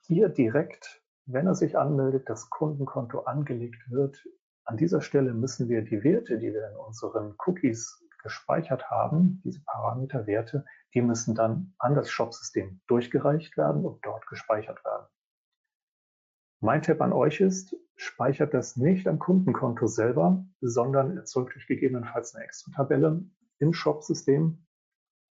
[0.00, 4.26] hier direkt, wenn er sich anmeldet, das Kundenkonto angelegt wird.
[4.64, 9.62] An dieser Stelle müssen wir die Werte, die wir in unseren Cookies gespeichert haben, diese
[9.64, 15.06] Parameterwerte, die müssen dann an das Shop-System durchgereicht werden und dort gespeichert werden.
[16.60, 22.34] Mein Tipp an euch ist, speichert das nicht am Kundenkonto selber, sondern erzeugt euch gegebenenfalls
[22.34, 23.22] eine extra Tabelle
[23.60, 24.66] im Shop-System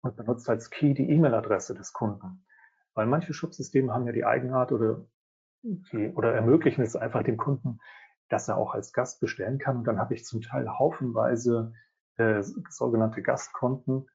[0.01, 2.45] und benutzt als Key die E-Mail-Adresse des Kunden.
[2.93, 5.05] Weil manche Shop-Systeme haben ja die Eigenart oder,
[5.61, 7.79] die, oder ermöglichen es einfach dem Kunden,
[8.27, 9.77] dass er auch als Gast bestellen kann.
[9.77, 11.71] Und dann habe ich zum Teil haufenweise
[12.21, 14.07] äh, sogenannte Gastkonten.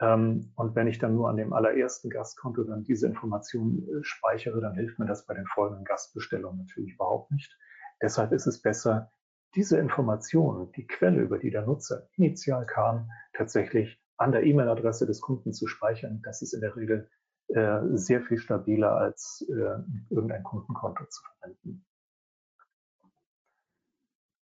[0.00, 4.60] Ähm, und wenn ich dann nur an dem allerersten Gastkonto dann diese Informationen äh, speichere,
[4.60, 7.56] dann hilft mir das bei den folgenden Gastbestellungen natürlich überhaupt nicht.
[8.02, 9.10] Deshalb ist es besser,
[9.54, 15.20] diese Informationen, die Quelle, über die der Nutzer initial kam, tatsächlich an der E-Mail-Adresse des
[15.20, 16.20] Kunden zu speichern.
[16.22, 17.08] Das ist in der Regel
[17.48, 21.86] äh, sehr viel stabiler als äh, irgendein Kundenkonto zu verwenden.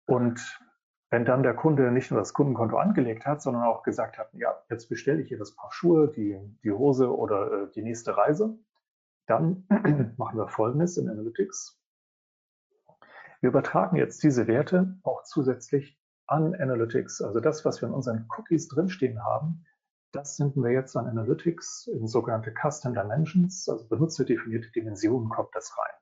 [0.07, 0.41] Und
[1.11, 4.57] wenn dann der Kunde nicht nur das Kundenkonto angelegt hat, sondern auch gesagt hat, ja,
[4.69, 8.59] jetzt bestelle ich hier das Paar Schuhe, die, die Hose oder äh, die nächste Reise,
[9.27, 9.67] dann
[10.17, 11.81] machen wir Folgendes in Analytics.
[13.41, 17.23] Wir übertragen jetzt diese Werte auch zusätzlich an Analytics.
[17.23, 19.65] Also das, was wir in unseren Cookies drinstehen haben,
[20.13, 25.77] das senden wir jetzt an Analytics in sogenannte Custom Dimensions, also benutzerdefinierte Dimensionen kommt das
[25.79, 25.95] rein.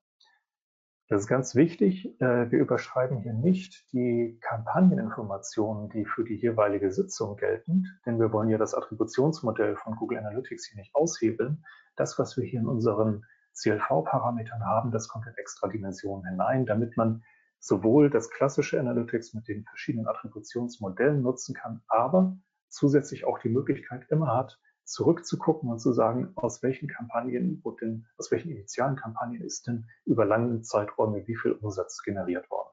[1.08, 2.18] Das ist ganz wichtig.
[2.20, 8.32] Äh, wir überschreiben hier nicht die Kampagneninformationen, die für die jeweilige Sitzung gelten, denn wir
[8.32, 11.62] wollen ja das Attributionsmodell von Google Analytics hier nicht aushebeln.
[11.96, 16.96] Das, was wir hier in unseren CLV-Parametern haben, das kommt in extra Dimensionen hinein, damit
[16.96, 17.22] man
[17.60, 22.36] sowohl das klassische Analytics mit den verschiedenen Attributionsmodellen nutzen kann, aber
[22.68, 28.30] zusätzlich auch die Möglichkeit immer hat, zurückzugucken und zu sagen, aus welchen Kampagnen, denn, aus
[28.30, 32.70] welchen initialen Kampagnen ist denn über lange Zeiträume wie viel Umsatz generiert worden.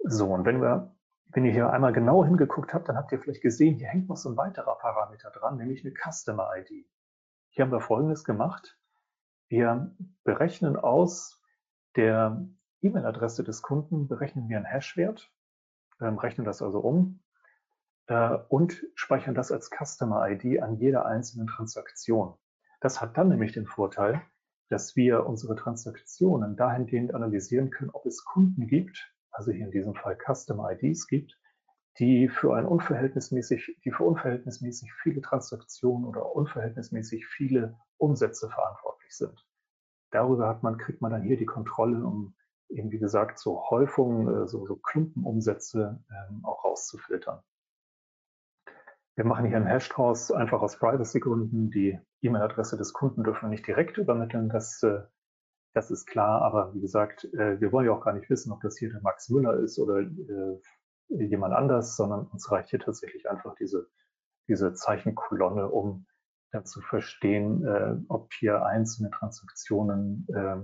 [0.00, 0.94] So, und wenn wir,
[1.26, 4.16] wenn ihr hier einmal genau hingeguckt habt, dann habt ihr vielleicht gesehen, hier hängt noch
[4.16, 6.86] so ein weiterer Parameter dran, nämlich eine Customer ID.
[7.48, 8.78] Hier haben wir Folgendes gemacht.
[9.48, 11.42] Wir berechnen aus
[11.96, 12.46] der
[12.82, 15.32] E-Mail-Adresse des Kunden, berechnen wir einen Hash-Wert,
[16.00, 17.23] ähm, rechnen das also um
[18.06, 22.34] äh, und speichern das als Customer ID an jeder einzelnen Transaktion.
[22.80, 24.22] Das hat dann nämlich den Vorteil,
[24.68, 29.94] dass wir unsere Transaktionen dahingehend analysieren können, ob es Kunden gibt, also hier in diesem
[29.94, 31.38] Fall Customer IDs gibt,
[31.98, 39.46] die für ein unverhältnismäßig, die für unverhältnismäßig viele Transaktionen oder unverhältnismäßig viele Umsätze verantwortlich sind.
[40.10, 42.34] Darüber hat man, kriegt man dann hier die Kontrolle, um
[42.68, 47.42] eben wie gesagt so Häufungen, äh, so, so Klumpenumsätze ähm, auch rauszufiltern.
[49.16, 51.70] Wir machen hier einen Hash draus, einfach aus Privacy-Gründen.
[51.70, 55.02] Die E-Mail-Adresse des Kunden dürfen wir nicht direkt übermitteln, das, äh,
[55.72, 56.42] das ist klar.
[56.42, 59.02] Aber wie gesagt, äh, wir wollen ja auch gar nicht wissen, ob das hier der
[59.02, 60.58] Max Müller ist oder äh,
[61.08, 63.88] jemand anders, sondern uns reicht hier tatsächlich einfach diese,
[64.48, 66.06] diese Zeichenkolonne, um
[66.50, 70.56] dann zu verstehen, ob hier einzelne Transaktionen äh,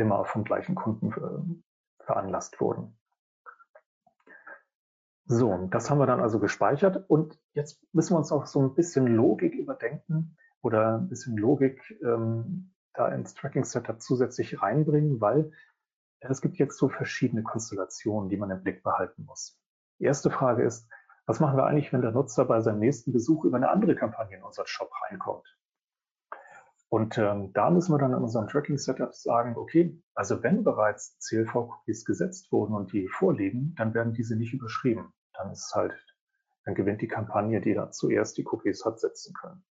[0.00, 1.64] immer vom gleichen Kunden
[2.04, 2.99] veranlasst wurden.
[5.32, 8.74] So, das haben wir dann also gespeichert und jetzt müssen wir uns auch so ein
[8.74, 15.52] bisschen Logik überdenken oder ein bisschen Logik ähm, da ins Tracking-Setup zusätzlich reinbringen, weil
[16.18, 19.56] es gibt jetzt so verschiedene Konstellationen, die man im Blick behalten muss.
[20.00, 20.90] Die erste Frage ist,
[21.26, 24.36] was machen wir eigentlich, wenn der Nutzer bei seinem nächsten Besuch über eine andere Kampagne
[24.36, 25.46] in unseren Shop reinkommt?
[26.88, 32.04] Und ähm, da müssen wir dann in unserem Tracking-Setup sagen, okay, also wenn bereits CLV-Cookies
[32.04, 35.94] gesetzt wurden und die vorliegen, dann werden diese nicht überschrieben dann ist halt,
[36.64, 39.64] dann gewinnt die Kampagne, die da zuerst die Cookies hat setzen können.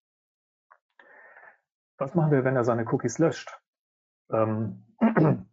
[1.98, 3.52] Was machen wir, wenn er seine Cookies löscht?
[4.32, 4.86] Ähm,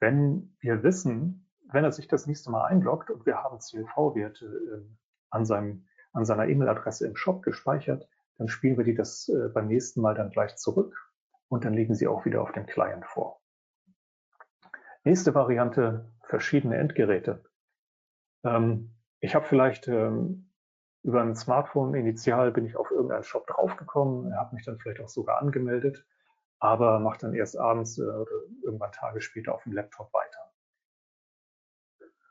[0.00, 4.94] wenn wir wissen, wenn er sich das nächste Mal einloggt und wir haben CLV-Werte äh,
[5.30, 10.00] an, an seiner E-Mail-Adresse im Shop gespeichert, dann spielen wir die das äh, beim nächsten
[10.00, 11.12] Mal dann gleich zurück
[11.48, 13.40] und dann legen sie auch wieder auf dem Client vor.
[15.04, 17.44] Nächste Variante, verschiedene Endgeräte.
[18.44, 20.50] Ähm, ich habe vielleicht ähm,
[21.04, 25.08] über ein Smartphone initial bin ich auf irgendeinen Shop draufgekommen, habe mich dann vielleicht auch
[25.08, 26.04] sogar angemeldet,
[26.58, 28.30] aber mache dann erst abends äh, oder
[28.62, 30.50] irgendwann Tage später auf dem Laptop weiter.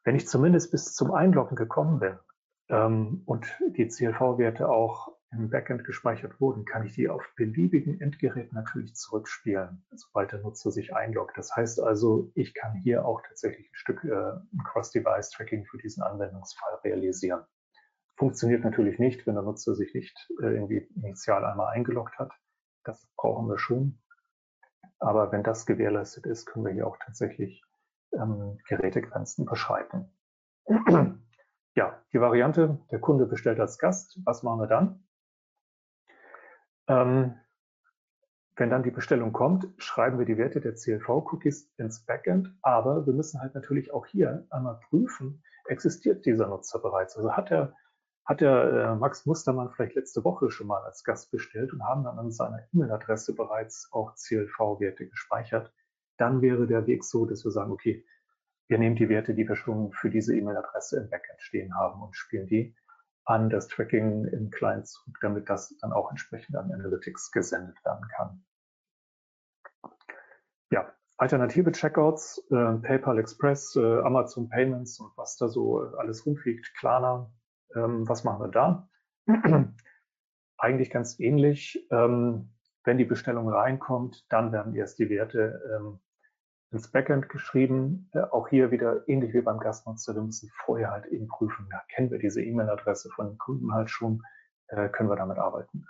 [0.04, 2.20] Wenn ich zumindest bis zum Einloggen gekommen bin
[2.68, 8.56] ähm, und die CLV-Werte auch im Backend gespeichert wurden, kann ich die auf beliebigen Endgeräten
[8.56, 11.38] natürlich zurückspielen, sobald der Nutzer sich einloggt.
[11.38, 14.34] Das heißt also, ich kann hier auch tatsächlich ein Stück äh,
[14.66, 17.46] Cross-Device-Tracking für diesen Anwendungsfall realisieren.
[18.18, 22.34] funktioniert natürlich nicht, wenn der Nutzer sich nicht äh, irgendwie initial einmal eingeloggt hat.
[22.84, 24.00] Das brauchen wir schon.
[25.00, 27.64] Aber wenn das gewährleistet ist, können wir hier auch tatsächlich
[28.14, 30.12] ähm, Gerätegrenzen überschreiten.
[31.76, 34.20] ja, die Variante, der Kunde bestellt als Gast.
[34.26, 35.04] Was machen wir dann?
[36.92, 37.36] Ähm,
[38.58, 43.14] wenn dann die Bestellung kommt, schreiben wir die Werte der CLV-Cookies ins Backend, aber wir
[43.14, 47.16] müssen halt natürlich auch hier einmal prüfen, existiert dieser Nutzer bereits?
[47.16, 47.74] Also hat er
[48.26, 52.04] hat der äh, Max Mustermann vielleicht letzte Woche schon mal als Gast bestellt und haben
[52.04, 55.74] dann an seiner E-Mail-Adresse bereits auch CLV-Werte gespeichert,
[56.18, 58.06] dann wäre der Weg so, dass wir sagen, okay,
[58.68, 62.16] wir nehmen die Werte, die wir schon für diese E-Mail-Adresse im Backend stehen haben und
[62.16, 62.76] spielen die
[63.26, 68.08] an das Tracking im Client zurück, damit das dann auch entsprechend an Analytics gesendet werden
[68.16, 68.46] kann.
[70.72, 76.74] Ja, alternative Checkouts, äh, PayPal Express, äh, Amazon Payments und was da so alles rumfliegt,
[76.76, 77.32] Klarna,
[77.76, 78.90] ähm, was machen wir da?
[80.58, 81.88] Eigentlich ganz ähnlich.
[81.92, 82.54] Ähm,
[82.84, 86.00] wenn die Bestellung reinkommt, dann werden erst die Werte ähm,
[86.72, 88.10] ins Backend geschrieben.
[88.14, 90.16] Äh, auch hier wieder ähnlich wie beim Gastnutzer.
[90.16, 93.90] Wir müssen vorher halt eben prüfen, ja, kennen wir diese E-Mail-Adresse von den Kunden halt
[93.90, 94.24] schon,
[94.68, 95.86] äh, können wir damit arbeiten.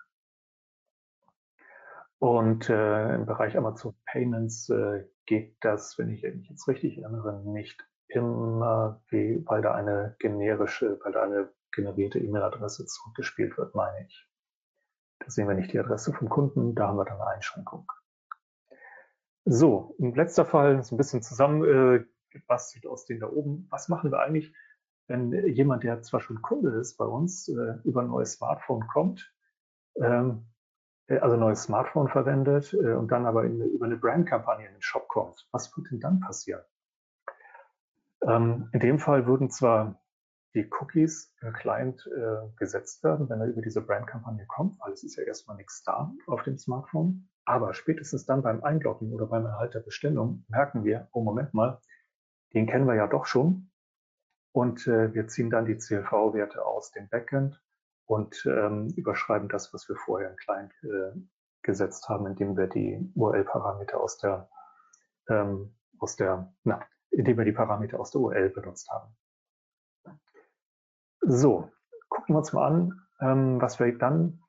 [2.20, 7.42] Und äh, im Bereich Amazon Payments äh, geht das, wenn ich mich jetzt richtig erinnere,
[7.46, 14.06] nicht immer, wie, weil da eine generische, weil da eine generierte E-Mail-Adresse zurückgespielt wird, meine
[14.06, 14.28] ich.
[15.20, 17.92] Da sehen wir nicht die Adresse vom Kunden, da haben wir dann eine Einschränkung.
[19.46, 23.68] So, im letzter Fall ist ein bisschen zusammengebastelt äh, aus den da oben.
[23.72, 24.54] Was machen wir eigentlich,
[25.08, 29.34] wenn jemand, der zwar schon Kunde ist bei uns, äh, über ein neues Smartphone kommt,
[29.96, 30.46] ähm,
[31.08, 34.82] äh, also ein neues Smartphone verwendet und dann aber in, über eine Brandkampagne in den
[34.82, 35.48] Shop kommt?
[35.52, 36.62] Was wird denn dann passieren?
[38.24, 40.00] Ähm, in dem Fall würden zwar
[40.54, 42.10] die Cookies im Client
[42.58, 46.14] gesetzt werden, wenn er über diese Brandkampagne kommt, weil es ist ja erstmal nichts da
[46.28, 47.31] auf dem Smartphone.
[47.52, 51.82] Aber spätestens dann beim Einloggen oder beim Erhalt der Bestellung merken wir, oh Moment mal,
[52.54, 53.70] den kennen wir ja doch schon.
[54.54, 57.62] Und äh, wir ziehen dann die CLV-Werte aus dem Backend
[58.06, 61.12] und ähm, überschreiben das, was wir vorher im Client äh,
[61.62, 64.50] gesetzt haben, indem wir die URL-Parameter aus der,
[65.28, 69.14] ähm, aus der, na, indem wir die Parameter aus der URL benutzt haben.
[71.20, 71.70] So,
[72.08, 74.42] gucken wir uns mal an, ähm, was wir dann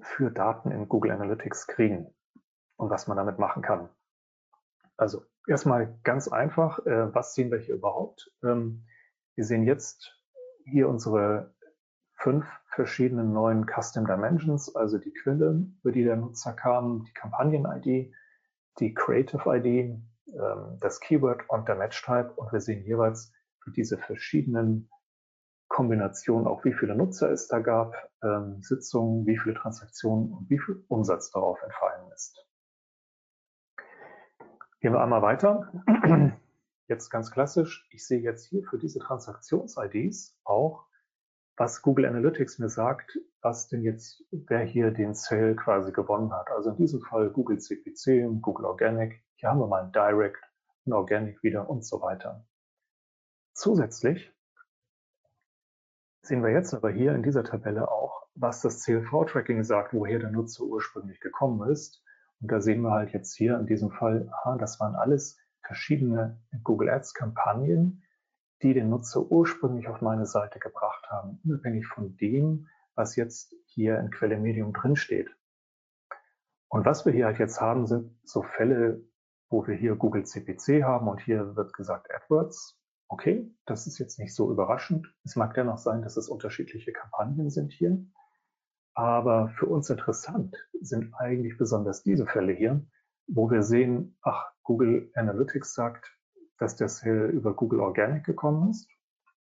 [0.00, 2.14] für Daten in Google Analytics kriegen
[2.76, 3.88] und was man damit machen kann.
[4.96, 8.30] Also erstmal ganz einfach, äh, was sehen wir hier überhaupt?
[8.42, 8.86] Ähm,
[9.34, 10.18] wir sehen jetzt
[10.64, 11.54] hier unsere
[12.14, 18.12] fünf verschiedenen neuen Custom Dimensions, also die Quelle, über die der Nutzer kam, die Kampagnen-ID,
[18.80, 24.88] die Creative-ID, ähm, das Keyword und der Match-Type und wir sehen jeweils für diese verschiedenen
[25.76, 30.58] Kombination auch, wie viele Nutzer es da gab, ähm, Sitzungen, wie viele Transaktionen und wie
[30.58, 32.42] viel Umsatz darauf entfallen ist.
[34.80, 35.70] Gehen wir einmal weiter.
[36.88, 40.86] Jetzt ganz klassisch, ich sehe jetzt hier für diese Transaktions-IDs auch,
[41.56, 46.48] was Google Analytics mir sagt, was denn jetzt, wer hier den Sale quasi gewonnen hat.
[46.52, 50.44] Also in diesem Fall Google CPC, Google Organic, hier haben wir mal ein Direct,
[50.86, 52.46] ein Organic wieder und so weiter.
[53.52, 54.32] Zusätzlich
[56.26, 60.30] sehen wir jetzt aber hier in dieser Tabelle auch, was das CLV-Tracking sagt, woher der
[60.30, 62.02] Nutzer ursprünglich gekommen ist.
[62.40, 66.40] Und da sehen wir halt jetzt hier in diesem Fall, aha, das waren alles verschiedene
[66.62, 68.02] Google Ads-Kampagnen,
[68.62, 73.98] die den Nutzer ursprünglich auf meine Seite gebracht haben, unabhängig von dem, was jetzt hier
[73.98, 75.30] in Quelle Medium drinsteht.
[76.68, 79.02] Und was wir hier halt jetzt haben, sind so Fälle,
[79.48, 82.78] wo wir hier Google CPC haben und hier wird gesagt AdWords.
[83.08, 85.06] Okay, das ist jetzt nicht so überraschend.
[85.24, 88.04] Es mag dennoch sein, dass es unterschiedliche Kampagnen sind hier.
[88.94, 92.84] Aber für uns interessant sind eigentlich besonders diese Fälle hier,
[93.28, 96.16] wo wir sehen, ach, Google Analytics sagt,
[96.58, 98.88] dass der Sale über Google Organic gekommen ist.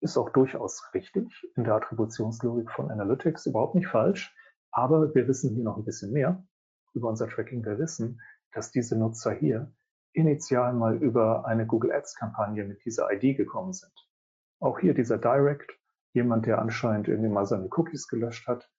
[0.00, 4.34] Ist auch durchaus richtig in der Attributionslogik von Analytics, überhaupt nicht falsch.
[4.70, 6.46] Aber wir wissen hier noch ein bisschen mehr
[6.94, 7.64] über unser Tracking.
[7.64, 8.20] Wir wissen,
[8.52, 9.72] dass diese Nutzer hier
[10.12, 13.92] initial mal über eine Google Ads Kampagne mit dieser ID gekommen sind.
[14.58, 15.70] Auch hier dieser Direct,
[16.12, 18.70] jemand, der anscheinend irgendwie mal seine Cookies gelöscht hat,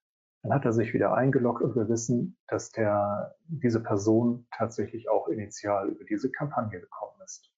[0.44, 5.28] dann hat er sich wieder eingeloggt und wir wissen, dass der, diese Person tatsächlich auch
[5.28, 7.52] initial über diese Kampagne gekommen ist.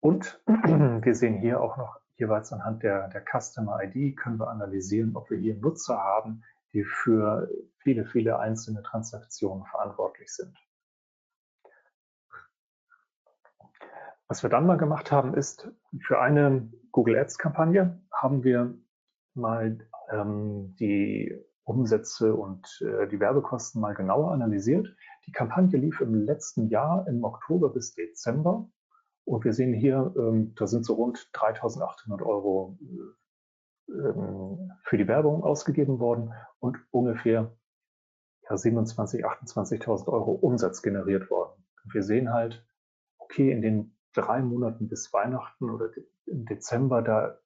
[0.00, 5.16] Und wir sehen hier auch noch jeweils anhand der, der Customer ID können wir analysieren,
[5.16, 10.56] ob wir hier Nutzer haben, die für viele, viele einzelne Transaktionen verantwortlich sind.
[14.32, 15.70] Was wir dann mal gemacht haben, ist
[16.00, 18.72] für eine Google Ads Kampagne haben wir
[19.34, 24.88] mal ähm, die Umsätze und äh, die Werbekosten mal genauer analysiert.
[25.26, 28.70] Die Kampagne lief im letzten Jahr im Oktober bis Dezember
[29.26, 35.08] und wir sehen hier, ähm, da sind so rund 3.800 Euro äh, ähm, für die
[35.08, 37.54] Werbung ausgegeben worden und ungefähr
[38.48, 41.62] ja, 27.000, 28.000 Euro Umsatz generiert worden.
[41.84, 42.64] Und wir sehen halt,
[43.18, 45.90] okay, in den drei Monaten bis Weihnachten oder
[46.26, 47.38] im Dezember, da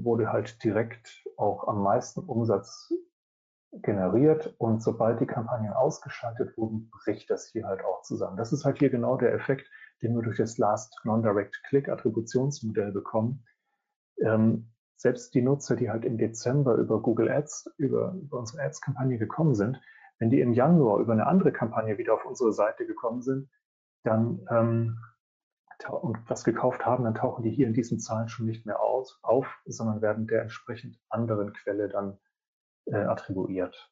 [0.00, 2.92] wurde halt direkt auch am meisten Umsatz
[3.82, 8.36] generiert und sobald die Kampagnen ausgeschaltet wurden, bricht das hier halt auch zusammen.
[8.36, 9.68] Das ist halt hier genau der Effekt,
[10.02, 13.44] den wir durch das Last Non-Direct Click Attributionsmodell bekommen.
[14.20, 19.18] Ähm, selbst die Nutzer, die halt im Dezember über Google Ads, über, über unsere Ads-Kampagne
[19.18, 19.78] gekommen sind,
[20.18, 23.50] wenn die im Januar über eine andere Kampagne wieder auf unsere Seite gekommen sind,
[24.04, 24.98] dann ähm,
[25.84, 29.18] und was gekauft haben, dann tauchen die hier in diesen Zahlen schon nicht mehr aus,
[29.22, 32.18] auf, sondern werden der entsprechend anderen Quelle dann
[32.86, 33.90] äh, attribuiert.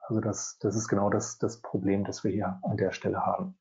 [0.00, 3.58] Also das, das ist genau das, das Problem, das wir hier an der Stelle haben.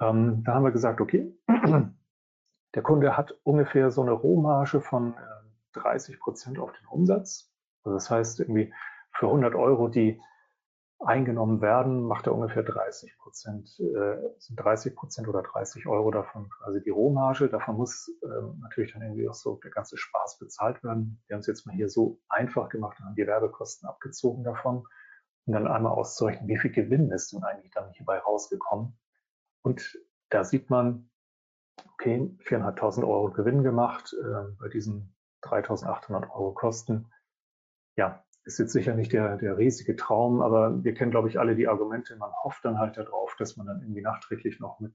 [0.00, 1.32] Ähm, da haben wir gesagt, okay,
[2.74, 7.52] der Kunde hat ungefähr so eine Rohmarge von äh, 30 Prozent auf den Umsatz.
[7.84, 8.72] Also das heißt irgendwie
[9.12, 10.20] für 100 Euro, die
[11.00, 16.50] eingenommen werden, macht er ungefähr 30 Prozent, äh, sind 30 Prozent oder 30 Euro davon
[16.50, 17.48] quasi die Rohmarge.
[17.48, 21.22] Davon muss ähm, natürlich dann irgendwie auch so der ganze Spaß bezahlt werden.
[21.26, 24.86] Wir haben es jetzt mal hier so einfach gemacht und haben die Werbekosten abgezogen davon
[25.46, 28.98] und dann einmal auszurechnen, wie viel Gewinn ist denn eigentlich dann hierbei rausgekommen.
[29.62, 29.98] Und
[30.28, 31.10] da sieht man,
[31.94, 37.10] okay, 4.500 Euro Gewinn gemacht äh, bei diesen 3.800 Euro Kosten.
[37.96, 41.54] Ja, ist jetzt sicher nicht der, der riesige Traum, aber wir kennen, glaube ich, alle
[41.54, 42.16] die Argumente.
[42.16, 44.92] Man hofft dann halt darauf, dass man dann irgendwie nachträglich noch mit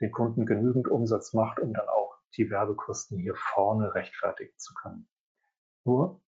[0.00, 5.06] den Kunden genügend Umsatz macht, um dann auch die Werbekosten hier vorne rechtfertigen zu können.
[5.84, 6.22] Nur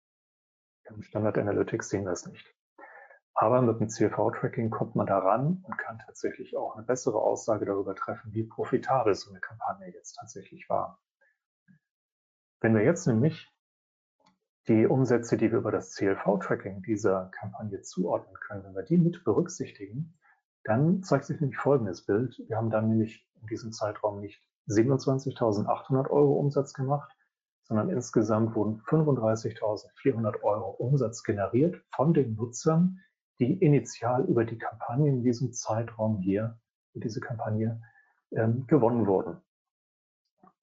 [0.85, 2.55] im Standard Analytics sehen wir es nicht.
[3.33, 7.95] Aber mit dem CLV-Tracking kommt man daran und kann tatsächlich auch eine bessere Aussage darüber
[7.95, 11.01] treffen, wie profitabel so eine Kampagne jetzt tatsächlich war.
[12.61, 13.51] Wenn wir jetzt nämlich
[14.69, 19.25] die Umsätze, die wir über das CLV-Tracking dieser Kampagne zuordnen können, wenn wir die mit
[19.25, 20.19] berücksichtigen,
[20.65, 22.43] dann zeigt sich nämlich folgendes Bild.
[22.49, 27.13] Wir haben dann nämlich in diesem Zeitraum nicht 27.800 Euro Umsatz gemacht,
[27.63, 33.01] sondern insgesamt wurden 35.400 Euro Umsatz generiert von den Nutzern,
[33.39, 36.59] die initial über die Kampagne in diesem Zeitraum hier,
[36.95, 37.81] diese Kampagne,
[38.33, 39.37] ähm, gewonnen wurden.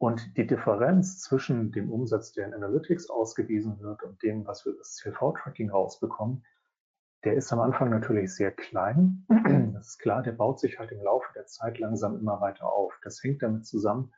[0.04, 4.74] Und die Differenz zwischen dem Umsatz, der in Analytics ausgewiesen wird und dem, was wir
[4.74, 6.44] das CV-Tracking rausbekommen,
[7.24, 9.26] der ist am Anfang natürlich sehr klein.
[9.74, 13.00] Das ist klar, der baut sich halt im Laufe der Zeit langsam immer weiter auf.
[13.02, 14.12] Das hängt damit zusammen,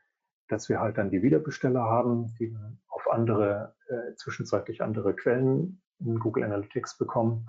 [0.47, 2.57] dass wir halt dann die Wiederbesteller haben, die
[2.87, 7.47] auf andere, äh, zwischenzeitlich andere Quellen in Google Analytics bekommen.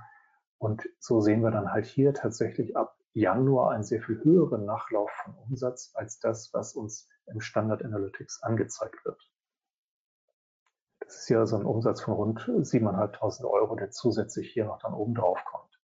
[0.59, 5.11] Und so sehen wir dann halt hier tatsächlich ab Januar einen sehr viel höheren Nachlauf
[5.25, 9.21] von Umsatz als das, was uns im Standard Analytics angezeigt wird.
[11.01, 14.95] Das ist ja so ein Umsatz von rund 7.500 Euro, der zusätzlich hier noch dann
[14.95, 15.81] oben drauf kommt.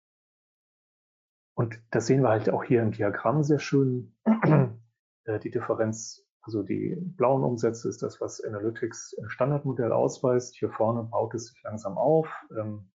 [1.54, 4.16] Und das sehen wir halt auch hier im Diagramm sehr schön.
[5.24, 10.56] Äh, die Differenz, also die blauen Umsätze ist das, was Analytics im Standardmodell ausweist.
[10.56, 12.28] Hier vorne baut es sich langsam auf.
[12.58, 12.90] Ähm,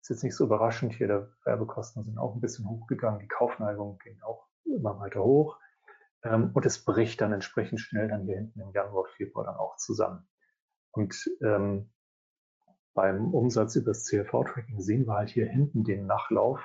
[0.00, 0.92] ist jetzt nicht so überraschend.
[0.92, 3.18] Hier der Werbekosten sind auch ein bisschen hochgegangen.
[3.18, 5.58] Die Kaufneigung ging auch immer weiter hoch.
[6.26, 9.76] Ähm, und es bricht dann entsprechend schnell dann hier hinten im Januar, Februar dann auch
[9.76, 10.26] zusammen.
[10.90, 11.90] Und ähm,
[12.94, 16.60] beim Umsatz über das CLV-Tracking sehen wir halt hier hinten den Nachlauf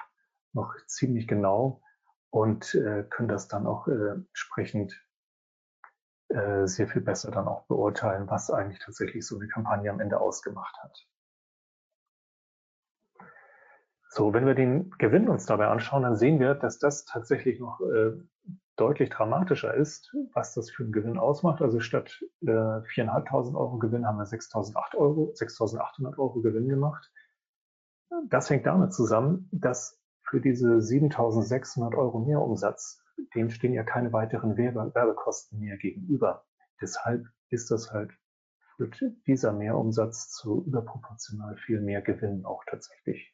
[0.54, 1.82] noch ziemlich genau
[2.30, 5.06] und äh, können das dann auch äh, entsprechend
[6.30, 10.20] äh, sehr viel besser dann auch beurteilen, was eigentlich tatsächlich so eine Kampagne am Ende
[10.20, 11.06] ausgemacht hat.
[14.14, 17.80] So, wenn wir den Gewinn uns dabei anschauen, dann sehen wir, dass das tatsächlich noch
[17.80, 18.12] äh,
[18.76, 21.62] deutlich dramatischer ist, was das für einen Gewinn ausmacht.
[21.62, 27.10] Also statt äh, 4.500 Euro Gewinn haben wir 6.800 Euro, 6.800 Euro Gewinn gemacht.
[28.28, 33.02] Das hängt damit zusammen, dass für diese 7.600 Euro Mehrumsatz,
[33.34, 36.44] denen stehen ja keine weiteren Werbe Werbekosten mehr gegenüber.
[36.82, 38.12] Deshalb ist das halt,
[38.76, 43.31] führt dieser Mehrumsatz zu überproportional viel mehr Gewinn auch tatsächlich.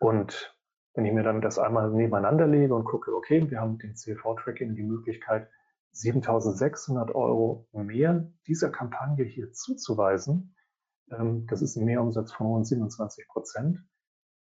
[0.00, 0.56] Und
[0.94, 3.94] wenn ich mir dann das einmal nebeneinander lege und gucke, okay, wir haben mit dem
[3.94, 5.48] CLV-Tracking die Möglichkeit,
[5.94, 10.56] 7.600 Euro mehr dieser Kampagne hier zuzuweisen.
[11.10, 13.78] Ähm, das ist ein Mehrumsatz von rund 27 Prozent.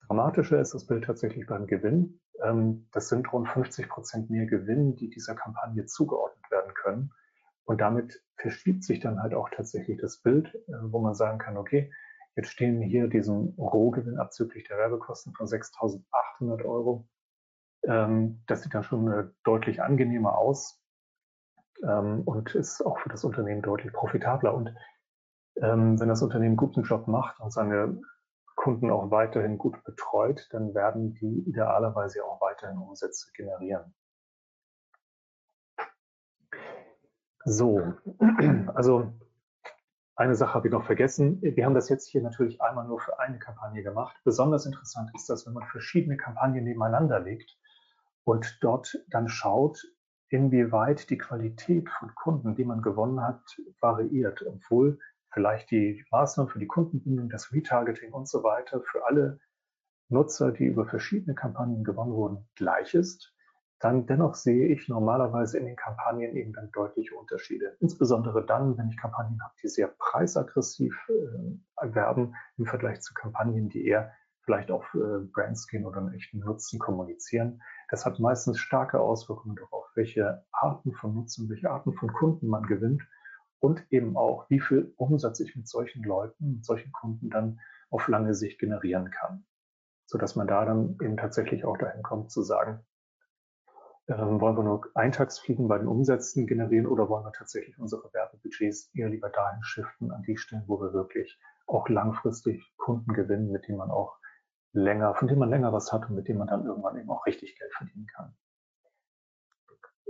[0.07, 2.21] Dramatischer ist das Bild tatsächlich beim Gewinn.
[2.43, 7.13] Ähm, das sind rund 50 Prozent mehr Gewinn, die dieser Kampagne zugeordnet werden können.
[7.65, 11.59] Und damit verschiebt sich dann halt auch tatsächlich das Bild, äh, wo man sagen kann,
[11.59, 11.93] okay,
[12.37, 17.09] jetzt stehen hier diesen Rohgewinn abzüglich der Werbekosten von 6.800 Euro.
[17.85, 20.81] Ähm, das sieht dann schon äh, deutlich angenehmer aus
[21.83, 24.55] ähm, und ist auch für das Unternehmen deutlich profitabler.
[24.55, 24.75] Und
[25.57, 28.01] ähm, wenn das Unternehmen guten Job macht und seine
[28.55, 33.95] Kunden auch weiterhin gut betreut, dann werden die idealerweise auch weiterhin Umsätze generieren.
[37.45, 37.95] So,
[38.75, 39.13] also
[40.15, 41.41] eine Sache habe ich noch vergessen.
[41.41, 44.17] Wir haben das jetzt hier natürlich einmal nur für eine Kampagne gemacht.
[44.25, 47.57] Besonders interessant ist das, wenn man verschiedene Kampagnen nebeneinander legt
[48.25, 49.83] und dort dann schaut,
[50.29, 53.43] inwieweit die Qualität von Kunden, die man gewonnen hat,
[53.81, 54.99] variiert, obwohl
[55.31, 59.41] vielleicht die Maßnahmen für die Kundenbindung, das Retargeting und so weiter für alle
[60.09, 63.32] Nutzer, die über verschiedene Kampagnen gewonnen wurden, gleich ist,
[63.83, 67.77] dann dennoch sehe ich normalerweise in den Kampagnen eben dann deutliche Unterschiede.
[67.81, 73.69] Insbesondere dann, wenn ich Kampagnen habe, die sehr preisaggressiv äh, erwerben im Vergleich zu Kampagnen,
[73.69, 74.13] die eher
[74.45, 75.27] vielleicht auf äh,
[75.69, 77.61] gehen oder einen echten Nutzen kommunizieren.
[77.91, 82.63] Das hat meistens starke Auswirkungen darauf, welche Arten von Nutzen, welche Arten von Kunden man
[82.63, 83.03] gewinnt
[83.59, 87.59] und eben auch, wie viel Umsatz ich mit solchen Leuten, mit solchen Kunden dann
[87.91, 89.45] auf lange Sicht generieren kann.
[90.07, 92.85] Sodass man da dann eben tatsächlich auch dahin kommt zu sagen,
[94.09, 98.91] ähm, wollen wir nur Eintagsfliegen bei den Umsätzen generieren oder wollen wir tatsächlich unsere Werbebudgets
[98.95, 103.69] eher lieber dahin shiften, an die Stellen, wo wir wirklich auch langfristig Kunden gewinnen, mit
[103.69, 104.19] denen man auch
[104.73, 107.27] länger, von dem man länger was hat und mit dem man dann irgendwann eben auch
[107.27, 108.35] richtig Geld verdienen kann.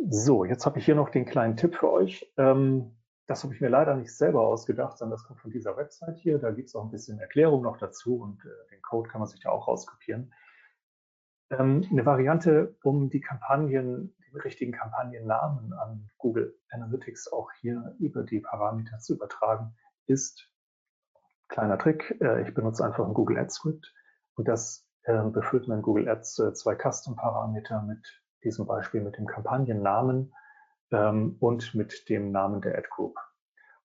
[0.09, 2.33] So, jetzt habe ich hier noch den kleinen Tipp für euch.
[2.37, 6.19] Ähm, das habe ich mir leider nicht selber ausgedacht, sondern das kommt von dieser Website
[6.19, 6.39] hier.
[6.39, 9.29] Da gibt es auch ein bisschen Erklärung noch dazu und äh, den Code kann man
[9.29, 10.33] sich da auch rauskopieren.
[11.53, 18.23] Ähm, eine Variante, um die Kampagnen, den richtigen Kampagnennamen an Google Analytics auch hier über
[18.23, 19.75] die Parameter zu übertragen,
[20.07, 20.49] ist,
[21.49, 23.95] kleiner Trick, äh, ich benutze einfach ein Google Ads Script
[24.37, 29.19] und das äh, befüllt man in Google Ads äh, zwei Custom-Parameter mit diesem Beispiel mit
[29.19, 30.33] dem Kampagnennamen
[30.91, 33.19] ähm, und mit dem Namen der Ad Group.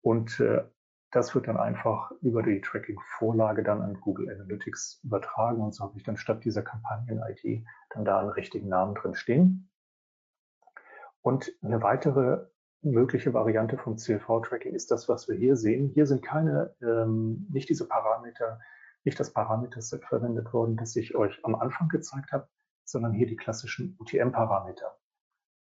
[0.00, 0.64] Und äh,
[1.10, 5.96] das wird dann einfach über die Tracking-Vorlage dann an Google Analytics übertragen und so habe
[5.96, 9.70] ich dann statt dieser Kampagnen-ID dann da einen richtigen Namen drin stehen.
[11.22, 12.46] Und eine weitere
[12.82, 15.90] mögliche Variante vom CLV-Tracking ist das, was wir hier sehen.
[15.92, 18.60] Hier sind keine, ähm, nicht diese Parameter
[19.04, 22.48] nicht das Parameterset verwendet worden, das ich euch am Anfang gezeigt habe,
[22.84, 24.99] sondern hier die klassischen UTM-Parameter.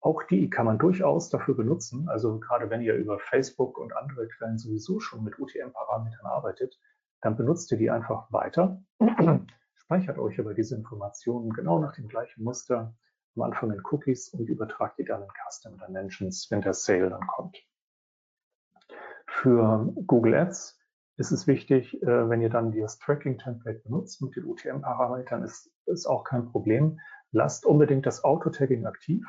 [0.03, 2.09] Auch die kann man durchaus dafür benutzen.
[2.09, 6.77] Also gerade wenn ihr über Facebook und andere Quellen sowieso schon mit UTM-Parametern arbeitet,
[7.21, 8.83] dann benutzt ihr die einfach weiter,
[9.75, 12.93] speichert euch aber diese Informationen genau nach dem gleichen Muster
[13.37, 17.25] am Anfang in Cookies und übertragt die dann in Custom Dimensions, wenn der Sale dann
[17.25, 17.57] kommt.
[19.25, 20.81] Für Google Ads
[21.15, 26.07] ist es wichtig, äh, wenn ihr dann das Tracking-Template benutzt mit den UTM-Parametern, ist, ist
[26.07, 26.99] auch kein Problem.
[27.31, 29.25] Lasst unbedingt das Auto-Tagging aktiv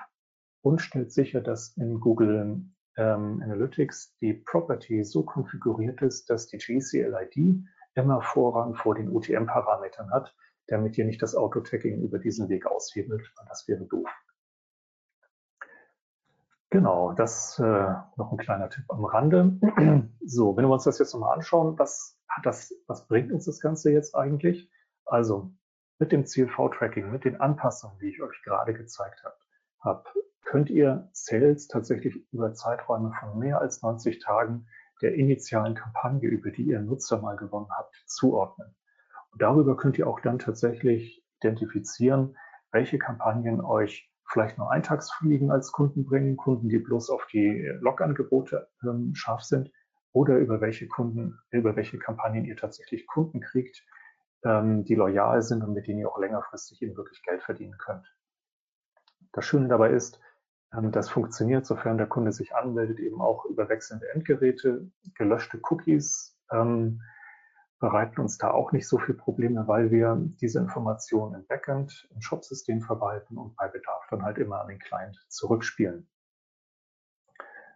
[0.64, 2.64] und stellt sicher, dass in Google
[2.96, 10.10] ähm, Analytics die Property so konfiguriert ist, dass die GCLID immer Vorrang vor den UTM-Parametern
[10.10, 10.34] hat,
[10.68, 14.08] damit ihr nicht das Auto-Tagging über diesen Weg aushebelt, weil das wäre doof.
[16.70, 19.60] Genau, das äh, noch ein kleiner Tipp am Rande.
[20.26, 23.60] So, wenn wir uns das jetzt nochmal anschauen, was hat das, was bringt uns das
[23.60, 24.70] Ganze jetzt eigentlich?
[25.04, 25.52] Also
[25.98, 29.36] mit dem CLV-Tracking, mit den Anpassungen, die ich euch gerade gezeigt habe,
[29.80, 30.08] hab,
[30.44, 34.66] könnt ihr Sales tatsächlich über Zeiträume von mehr als 90 Tagen
[35.02, 38.74] der initialen Kampagne, über die ihr Nutzer mal gewonnen habt, zuordnen.
[39.32, 42.36] Und darüber könnt ihr auch dann tatsächlich identifizieren,
[42.70, 48.68] welche Kampagnen euch vielleicht nur Eintagsfliegen als Kunden bringen, Kunden, die bloß auf die Log-Angebote
[48.82, 49.70] ähm, scharf sind,
[50.12, 53.84] oder über welche Kunden, über welche Kampagnen ihr tatsächlich Kunden kriegt,
[54.44, 58.06] ähm, die loyal sind und mit denen ihr auch längerfristig eben wirklich Geld verdienen könnt.
[59.32, 60.20] Das Schöne dabei ist,
[60.82, 67.00] das funktioniert, sofern der Kunde sich anmeldet, eben auch über wechselnde Endgeräte, gelöschte Cookies, ähm,
[67.78, 72.20] bereiten uns da auch nicht so viel Probleme, weil wir diese Informationen im Backend, im
[72.20, 76.08] Shop-System verwalten und bei Bedarf dann halt immer an den Client zurückspielen.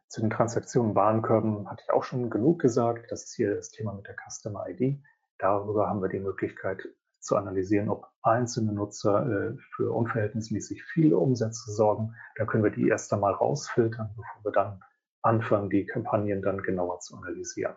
[0.08, 3.12] Zu den Transaktionen Warenkörben hatte ich auch schon genug gesagt.
[3.12, 5.02] Das ist hier das Thema mit der Customer ID.
[5.36, 6.88] Darüber haben wir die Möglichkeit
[7.20, 12.14] zu analysieren, ob einzelne Nutzer äh, für unverhältnismäßig viele Umsätze sorgen.
[12.36, 14.82] Da können wir die erst einmal rausfiltern, bevor wir dann
[15.22, 17.74] anfangen, die Kampagnen dann genauer zu analysieren.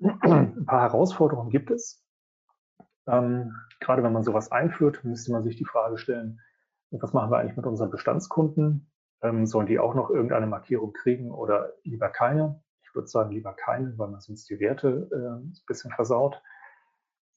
[0.00, 2.02] Ein paar Herausforderungen gibt es.
[3.06, 6.40] Ähm, gerade wenn man sowas einführt, müsste man sich die Frage stellen,
[6.90, 8.90] was machen wir eigentlich mit unseren Bestandskunden?
[9.22, 12.62] Ähm, sollen die auch noch irgendeine Markierung kriegen oder lieber keine?
[12.82, 16.42] Ich würde sagen, lieber keine, weil man sonst die Werte äh, ein bisschen versaut.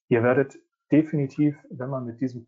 [0.08, 0.58] Ihr werdet
[0.94, 2.48] definitiv, wenn man mit diesem,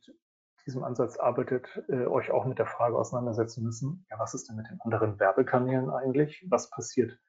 [0.66, 4.56] diesem Ansatz arbeitet, äh, euch auch mit der Frage auseinandersetzen müssen, ja, was ist denn
[4.56, 6.46] mit den anderen Werbekanälen eigentlich?
[6.50, 7.20] Was passiert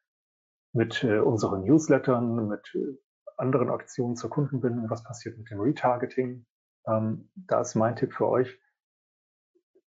[0.72, 2.98] mit äh, unseren Newslettern, mit äh,
[3.38, 4.90] anderen Aktionen zur Kundenbindung?
[4.90, 6.44] Was passiert mit dem Retargeting?
[6.86, 8.60] Ähm, da ist mein Tipp für euch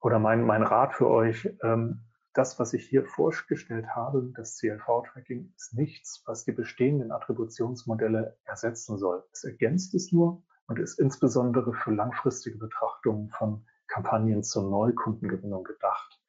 [0.01, 1.49] oder mein, mein Rat für euch.
[1.63, 2.01] Ähm,
[2.33, 8.97] das, was ich hier vorgestellt habe, das CLV-Tracking, ist nichts, was die bestehenden Attributionsmodelle ersetzen
[8.97, 9.23] soll.
[9.31, 16.19] Es ergänzt es nur und ist insbesondere für langfristige Betrachtungen von Kampagnen zur Neukundengewinnung gedacht.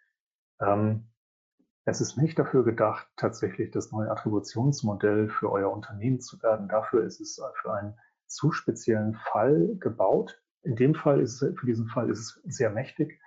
[0.61, 1.09] Ähm,
[1.87, 6.69] es ist nicht dafür gedacht, tatsächlich das neue Attributionsmodell für euer Unternehmen zu werden.
[6.69, 10.43] Dafür ist es für einen zu speziellen Fall gebaut.
[10.63, 13.21] In dem Fall ist es, für diesen Fall ist es sehr mächtig.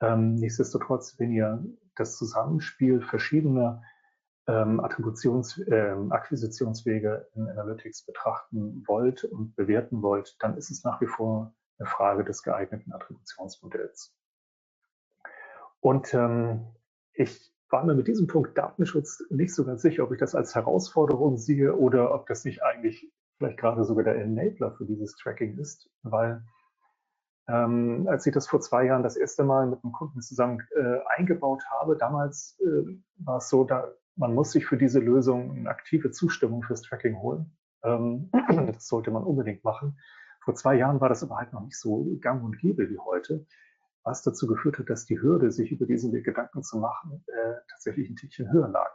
[0.00, 1.64] Ähm, nichtsdestotrotz, wenn ihr
[1.96, 3.82] das Zusammenspiel verschiedener
[4.52, 11.00] ähm, Attributions-, ähm, Akquisitionswege in Analytics betrachten wollt und bewerten wollt, dann ist es nach
[11.00, 14.14] wie vor eine Frage des geeigneten Attributionsmodells.
[15.80, 16.66] Und ähm,
[17.14, 20.54] ich war mir mit diesem Punkt Datenschutz nicht so ganz sicher, ob ich das als
[20.54, 25.58] Herausforderung sehe oder ob das nicht eigentlich vielleicht gerade sogar der Enabler für dieses Tracking
[25.58, 26.44] ist, weil
[27.48, 30.98] ähm, als ich das vor zwei Jahren das erste Mal mit einem Kunden zusammen äh,
[31.16, 35.70] eingebaut habe, damals äh, war es so, da man muss sich für diese Lösung eine
[35.70, 37.56] aktive Zustimmung fürs Tracking holen.
[37.82, 38.30] Ähm,
[38.72, 39.98] das sollte man unbedingt machen.
[40.44, 43.46] Vor zwei Jahren war das aber halt noch nicht so gang und gäbe wie heute,
[44.02, 47.54] was dazu geführt hat, dass die Hürde, sich über diesen Weg Gedanken zu machen, äh,
[47.70, 48.92] tatsächlich ein Tickchen höher lag.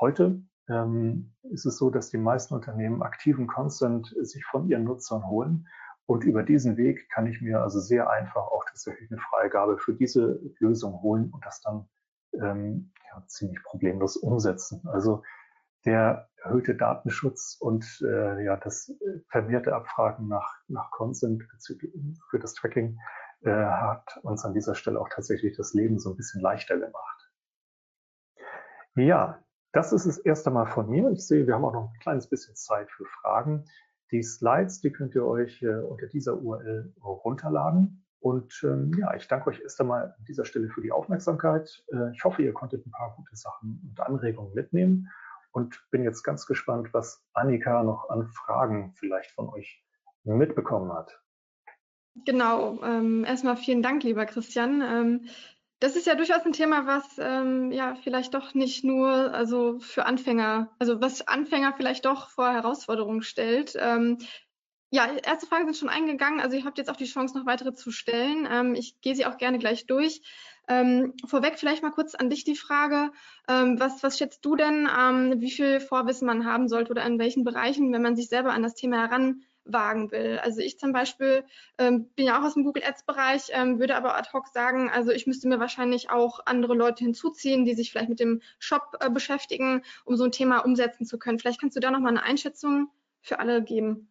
[0.00, 5.26] Heute ähm, ist es so, dass die meisten Unternehmen aktiven Consent sich von ihren Nutzern
[5.26, 5.66] holen
[6.06, 9.94] und über diesen Weg kann ich mir also sehr einfach auch tatsächlich eine Freigabe für
[9.94, 11.88] diese Lösung holen und das dann
[12.40, 14.86] ähm, ja, ziemlich problemlos umsetzen.
[14.86, 15.22] Also
[15.84, 18.92] der erhöhte Datenschutz und äh, ja, das
[19.28, 21.42] vermehrte Abfragen nach, nach Consent
[22.30, 22.98] für das Tracking
[23.42, 27.30] äh, hat uns an dieser Stelle auch tatsächlich das Leben so ein bisschen leichter gemacht.
[28.96, 31.10] Ja, das ist es erst einmal von mir.
[31.10, 33.64] Ich sehe, wir haben auch noch ein kleines bisschen Zeit für Fragen.
[34.12, 38.03] Die Slides, die könnt ihr euch äh, unter dieser URL runterladen.
[38.24, 41.84] Und ähm, ja, ich danke euch erst einmal an dieser Stelle für die Aufmerksamkeit.
[41.92, 45.10] Äh, ich hoffe, ihr konntet ein paar gute Sachen und Anregungen mitnehmen
[45.52, 49.84] und bin jetzt ganz gespannt, was Annika noch an Fragen vielleicht von euch
[50.22, 51.20] mitbekommen hat.
[52.24, 54.80] Genau, ähm, erstmal vielen Dank, lieber Christian.
[54.80, 55.28] Ähm,
[55.80, 60.06] das ist ja durchaus ein Thema, was ähm, ja vielleicht doch nicht nur also für
[60.06, 63.76] Anfänger, also was Anfänger vielleicht doch vor Herausforderungen stellt.
[63.78, 64.16] Ähm,
[64.94, 66.40] ja, erste Fragen sind schon eingegangen.
[66.40, 68.46] Also ihr habt jetzt auch die Chance, noch weitere zu stellen.
[68.48, 70.22] Ähm, ich gehe sie auch gerne gleich durch.
[70.68, 73.10] Ähm, vorweg vielleicht mal kurz an dich die Frage,
[73.48, 77.18] ähm, was, was schätzt du denn, ähm, wie viel Vorwissen man haben sollte oder in
[77.18, 80.38] welchen Bereichen, wenn man sich selber an das Thema heran wagen will.
[80.40, 81.44] Also ich zum Beispiel
[81.76, 84.90] ähm, bin ja auch aus dem Google Ads Bereich, ähm, würde aber ad hoc sagen,
[84.90, 88.96] also ich müsste mir wahrscheinlich auch andere Leute hinzuziehen, die sich vielleicht mit dem Shop
[89.00, 91.40] äh, beschäftigen, um so ein Thema umsetzen zu können.
[91.40, 92.92] Vielleicht kannst du da noch mal eine Einschätzung
[93.22, 94.08] für alle geben.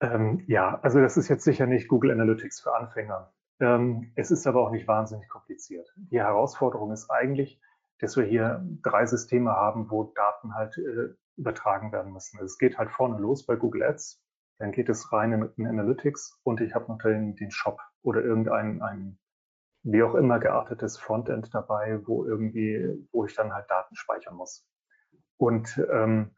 [0.00, 3.32] Ähm, ja, also das ist jetzt sicher nicht Google Analytics für Anfänger.
[3.60, 5.92] Ähm, es ist aber auch nicht wahnsinnig kompliziert.
[5.96, 7.60] Die Herausforderung ist eigentlich,
[7.98, 12.40] dass wir hier drei Systeme haben, wo Daten halt äh, übertragen werden müssen.
[12.44, 14.22] Es geht halt vorne los bei Google Ads,
[14.58, 18.82] dann geht es rein in, in Analytics und ich habe noch den, Shop oder irgendein
[18.82, 19.18] ein,
[19.84, 24.66] wie auch immer geartetes Frontend dabei, wo irgendwie, wo ich dann halt Daten speichern muss.
[25.36, 26.34] Und ähm,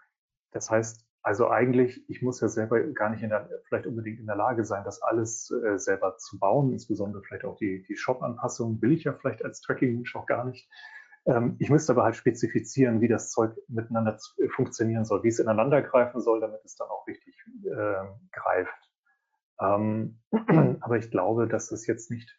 [0.53, 4.26] das heißt, also eigentlich, ich muss ja selber gar nicht in der, vielleicht unbedingt in
[4.26, 8.83] der Lage sein, das alles äh, selber zu bauen, insbesondere vielleicht auch die, die Shop-Anpassung
[8.83, 10.68] will ich ja vielleicht als Tracking-Mensch auch gar nicht.
[11.26, 15.39] Ähm, ich müsste aber halt spezifizieren, wie das Zeug miteinander äh, funktionieren soll, wie es
[15.39, 18.91] ineinander greifen soll, damit es dann auch richtig äh, greift.
[19.61, 20.18] Ähm,
[20.81, 22.37] aber ich glaube, dass es jetzt nicht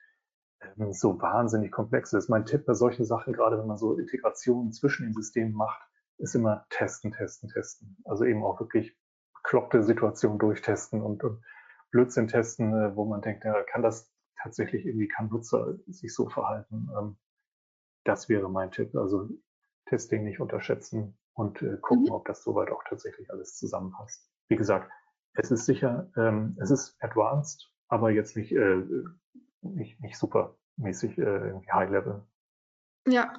[0.78, 2.28] ähm, so wahnsinnig komplex ist.
[2.28, 5.82] Mein Tipp bei solchen Sachen, gerade wenn man so Integrationen zwischen den Systemen macht,
[6.22, 7.98] ist immer testen, testen, testen.
[8.06, 8.96] Also eben auch wirklich
[9.34, 11.44] bekloppte Situationen durchtesten und, und
[11.92, 14.12] Blödsinn testen, äh, wo man denkt, ja, kann das
[14.42, 16.90] tatsächlich irgendwie, kann Nutzer sich so verhalten?
[16.98, 17.18] Ähm,
[18.06, 18.96] das wäre mein Tipp.
[18.96, 19.30] Also
[19.88, 22.12] Testing nicht unterschätzen und äh, gucken, mhm.
[22.12, 24.30] ob das soweit auch tatsächlich alles zusammenpasst.
[24.48, 24.90] Wie gesagt,
[25.34, 28.84] es ist sicher, ähm, es ist advanced, aber jetzt nicht, äh,
[29.62, 32.24] nicht, nicht supermäßig High Level.
[33.08, 33.34] Ja.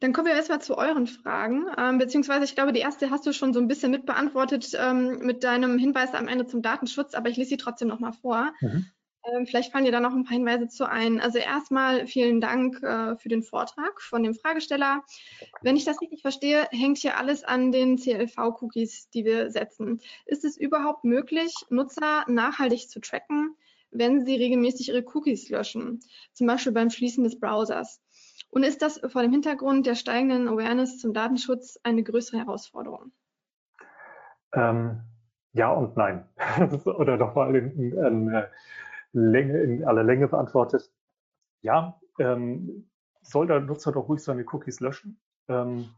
[0.00, 3.32] Dann kommen wir erstmal zu euren Fragen, ähm, beziehungsweise ich glaube, die erste hast du
[3.32, 7.36] schon so ein bisschen mitbeantwortet ähm, mit deinem Hinweis am Ende zum Datenschutz, aber ich
[7.36, 8.52] lese sie trotzdem nochmal vor.
[8.60, 8.86] Mhm.
[9.24, 11.20] Ähm, vielleicht fallen dir da noch ein paar Hinweise zu ein.
[11.20, 15.02] Also erstmal vielen Dank äh, für den Vortrag von dem Fragesteller.
[15.62, 20.00] Wenn ich das richtig verstehe, hängt hier alles an den CLV-Cookies, die wir setzen.
[20.26, 23.56] Ist es überhaupt möglich, Nutzer nachhaltig zu tracken,
[23.90, 26.00] wenn sie regelmäßig ihre Cookies löschen,
[26.32, 28.00] zum Beispiel beim Schließen des Browsers?
[28.50, 33.12] Und ist das vor dem Hintergrund der steigenden Awareness zum Datenschutz eine größere Herausforderung?
[34.52, 35.02] Ähm,
[35.52, 36.28] ja und nein.
[36.84, 38.48] Oder nochmal in, in, äh,
[39.12, 40.90] Länge, in aller Länge beantwortet.
[41.62, 42.88] Ja, ähm,
[43.22, 45.20] soll der Nutzer doch ruhig seine Cookies löschen.
[45.48, 45.90] Ähm,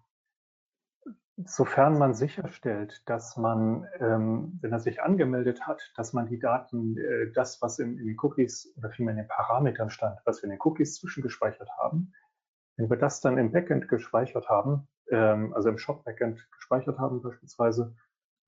[1.44, 6.96] sofern man sicherstellt, dass man, ähm, wenn er sich angemeldet hat, dass man die Daten,
[6.98, 10.44] äh, das, was in, in, den Cookies oder vielmehr in den Parametern stand, was wir
[10.44, 12.12] in den Cookies zwischengespeichert haben,
[12.80, 17.94] wenn wir das dann im Backend gespeichert haben, ähm, also im Shop-Backend gespeichert haben beispielsweise,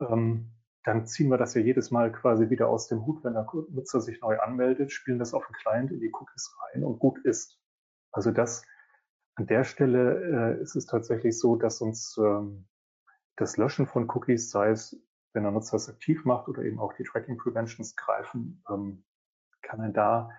[0.00, 0.52] ähm,
[0.84, 4.00] dann ziehen wir das ja jedes Mal quasi wieder aus dem Hut, wenn der Nutzer
[4.00, 7.60] sich neu anmeldet, spielen das auf den Client in die Cookies rein und gut ist.
[8.10, 8.64] Also das
[9.34, 12.66] an der Stelle äh, ist es tatsächlich so, dass uns ähm,
[13.36, 14.98] das Löschen von Cookies, sei es,
[15.34, 19.04] wenn der Nutzer es aktiv macht oder eben auch die Tracking Preventions greifen, ähm,
[19.60, 20.30] kann er da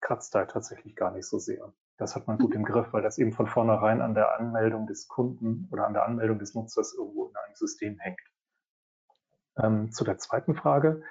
[0.00, 1.72] kratzt da tatsächlich gar nicht so sehr.
[1.98, 5.08] Das hat man gut im Griff, weil das eben von vornherein an der Anmeldung des
[5.08, 8.20] Kunden oder an der Anmeldung des Nutzers irgendwo in einem System hängt.
[9.56, 11.02] Ähm, zu der zweiten Frage.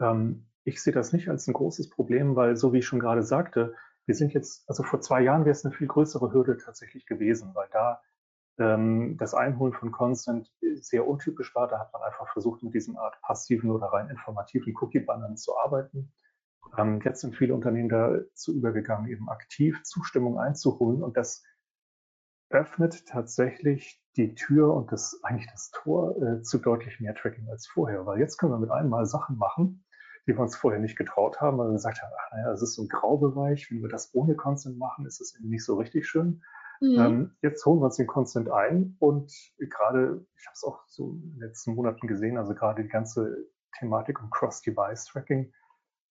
[0.00, 3.22] Ähm, ich sehe das nicht als ein großes Problem, weil, so wie ich schon gerade
[3.22, 3.74] sagte,
[4.06, 7.54] wir sind jetzt, also vor zwei Jahren wäre es eine viel größere Hürde tatsächlich gewesen,
[7.54, 8.02] weil da
[8.58, 11.68] ähm, das Einholen von Consent sehr untypisch war.
[11.68, 16.12] Da hat man einfach versucht, mit diesem Art passiven oder rein informativen Cookie-Bannern zu arbeiten.
[16.76, 21.42] Ähm, jetzt sind viele Unternehmen dazu übergegangen, eben aktiv Zustimmung einzuholen und das
[22.50, 27.66] öffnet tatsächlich die Tür und das eigentlich das Tor äh, zu deutlich mehr Tracking als
[27.66, 29.84] vorher, weil jetzt können wir mit einmal Sachen machen,
[30.26, 32.74] die wir uns vorher nicht getraut haben, weil wir gesagt haben, ach naja, es ist
[32.74, 36.42] so ein Graubereich, wenn wir das ohne Consent machen, ist das nicht so richtig schön.
[36.80, 36.98] Mhm.
[36.98, 41.12] Ähm, jetzt holen wir uns den Consent ein und gerade, ich habe es auch so
[41.12, 43.48] in den letzten Monaten gesehen, also gerade die ganze
[43.78, 45.52] Thematik um Cross-Device-Tracking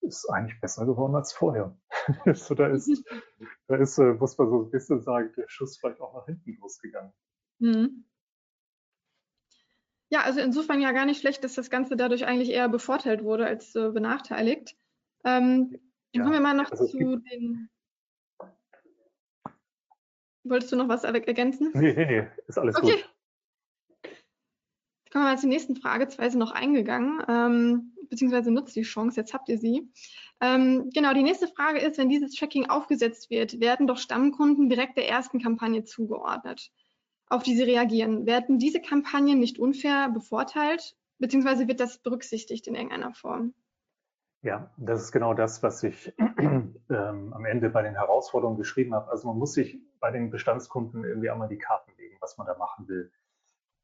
[0.03, 1.75] ist eigentlich besser geworden als vorher.
[2.33, 3.03] so, da ist,
[3.67, 6.57] da ist, äh, muss man so ein bisschen sagen, der Schuss vielleicht auch nach hinten
[6.59, 7.13] losgegangen.
[7.59, 8.05] Mhm.
[10.09, 13.47] Ja, also insofern ja gar nicht schlecht, dass das Ganze dadurch eigentlich eher bevorteilt wurde
[13.47, 14.77] als äh, benachteiligt.
[15.25, 15.79] Ähm,
[16.13, 17.69] ja, kommen wir mal noch also zu den.
[20.43, 21.71] Wolltest du noch was ergänzen?
[21.73, 22.97] Nee, nee, nee, ist alles okay.
[22.97, 23.12] gut.
[25.13, 26.09] Kommen wir mal zur nächsten Frage.
[26.09, 29.89] Zwei sind noch eingegangen, ähm, beziehungsweise nutzt die Chance, jetzt habt ihr sie.
[30.41, 34.97] Ähm, genau, die nächste Frage ist, wenn dieses Tracking aufgesetzt wird, werden doch Stammkunden direkt
[34.97, 36.71] der ersten Kampagne zugeordnet
[37.33, 38.25] auf die sie reagieren.
[38.25, 43.53] Werden diese Kampagnen nicht unfair bevorteilt, beziehungsweise wird das berücksichtigt in irgendeiner Form?
[44.43, 49.09] Ja, das ist genau das, was ich ähm, am Ende bei den Herausforderungen geschrieben habe.
[49.09, 52.55] Also man muss sich bei den Bestandskunden irgendwie einmal die Karten legen, was man da
[52.57, 53.11] machen will.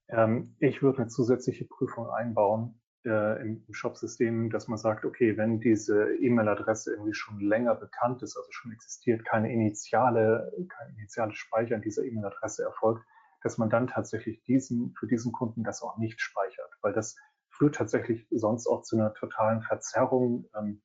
[0.10, 5.38] Ähm, ich würde eine zusätzliche Prüfung einbauen äh, im, im Shop-System, dass man sagt, okay,
[5.38, 11.36] wenn diese E-Mail-Adresse irgendwie schon länger bekannt ist, also schon existiert, keine initiale, kein initiales
[11.36, 13.06] Speichern dieser E-Mail-Adresse erfolgt,
[13.42, 17.16] dass man dann tatsächlich diesen, für diesen Kunden das auch nicht speichert, weil das
[17.50, 20.50] führt tatsächlich sonst auch zu einer totalen Verzerrung.
[20.58, 20.82] Ähm,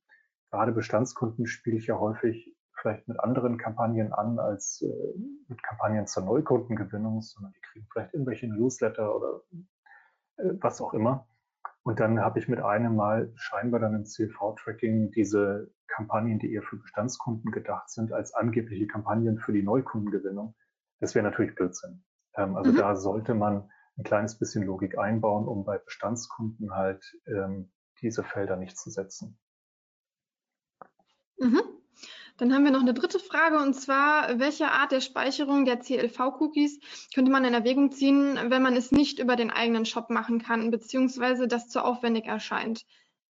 [0.51, 6.07] gerade Bestandskunden spiele ich ja häufig vielleicht mit anderen Kampagnen an als äh, mit Kampagnen
[6.07, 9.41] zur Neukundengewinnung, sondern die kriegen vielleicht irgendwelche Newsletter oder
[10.37, 11.27] äh, was auch immer.
[11.83, 16.63] Und dann habe ich mit einem Mal scheinbar dann im CLV-Tracking diese Kampagnen, die eher
[16.63, 20.55] für Bestandskunden gedacht sind, als angebliche Kampagnen für die Neukundengewinnung.
[20.99, 22.03] Das wäre natürlich Blödsinn.
[22.35, 22.77] Ähm, also mhm.
[22.77, 27.71] da sollte man ein kleines bisschen Logik einbauen, um bei Bestandskunden halt ähm,
[28.01, 29.37] diese Felder nicht zu setzen.
[31.37, 31.61] Mhm.
[32.37, 36.79] Dann haben wir noch eine dritte Frage und zwar, welche Art der Speicherung der CLV-Cookies
[37.13, 40.69] könnte man in Erwägung ziehen, wenn man es nicht über den eigenen Shop machen kann,
[40.69, 42.85] beziehungsweise das zu aufwendig erscheint?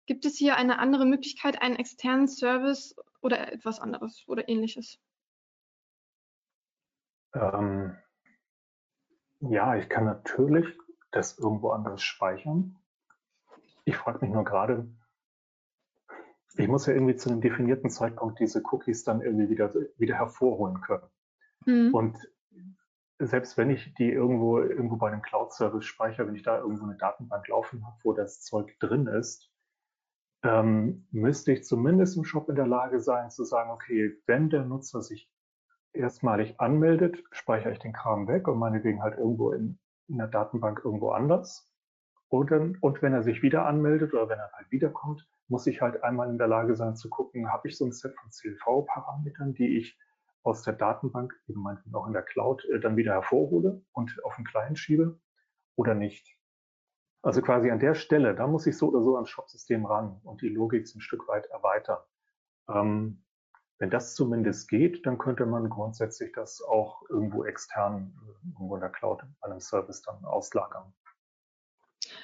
[0.08, 5.00] Gibt es hier eine andere Möglichkeit, einen externen Service oder etwas anderes oder ähnliches?
[7.36, 7.96] Ähm,
[9.40, 10.66] ja, ich kann natürlich
[11.12, 12.76] das irgendwo anders speichern.
[13.84, 14.88] Ich frage mich nur gerade,
[16.58, 20.82] ich muss ja irgendwie zu einem definierten Zeitpunkt diese Cookies dann irgendwie wieder, wieder hervorholen
[20.82, 21.08] können.
[21.66, 21.94] Mhm.
[21.94, 22.18] Und
[23.20, 26.98] selbst wenn ich die irgendwo, irgendwo bei einem Cloud-Service speichere, wenn ich da irgendwo eine
[26.98, 29.50] Datenbank laufen habe, wo das Zeug drin ist,
[30.44, 34.66] ähm, müsste ich zumindest im Shop in der Lage sein zu sagen, okay, wenn der
[34.66, 35.32] Nutzer sich
[35.94, 40.82] erstmalig anmeldet, speichere ich den Kram weg und meinetwegen halt irgendwo in, in der Datenbank
[40.84, 41.72] irgendwo anders.
[42.28, 45.82] Und, dann, und wenn er sich wieder anmeldet oder wenn er halt wiederkommt, muss ich
[45.82, 49.54] halt einmal in der Lage sein zu gucken, habe ich so ein Set von CLV-Parametern,
[49.54, 49.98] die ich
[50.44, 54.36] aus der Datenbank, eben meinetwegen auch in der Cloud, äh, dann wieder hervorhole und auf
[54.36, 55.20] den Client schiebe
[55.76, 56.38] oder nicht.
[57.22, 60.42] Also quasi an der Stelle, da muss ich so oder so ans Shop-System ran und
[60.42, 61.98] die Logik ein Stück weit erweitern.
[62.70, 63.24] Ähm,
[63.80, 68.82] wenn das zumindest geht, dann könnte man grundsätzlich das auch irgendwo extern, äh, irgendwo in
[68.82, 70.94] der Cloud bei einem Service dann auslagern.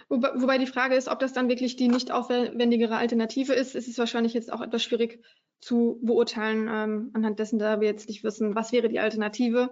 [0.09, 3.87] Wobei, wobei die Frage ist, ob das dann wirklich die nicht aufwendigere Alternative ist, ist
[3.87, 5.23] es wahrscheinlich jetzt auch etwas schwierig
[5.59, 9.69] zu beurteilen, ähm, anhand dessen, da wir jetzt nicht wissen, was wäre die Alternative.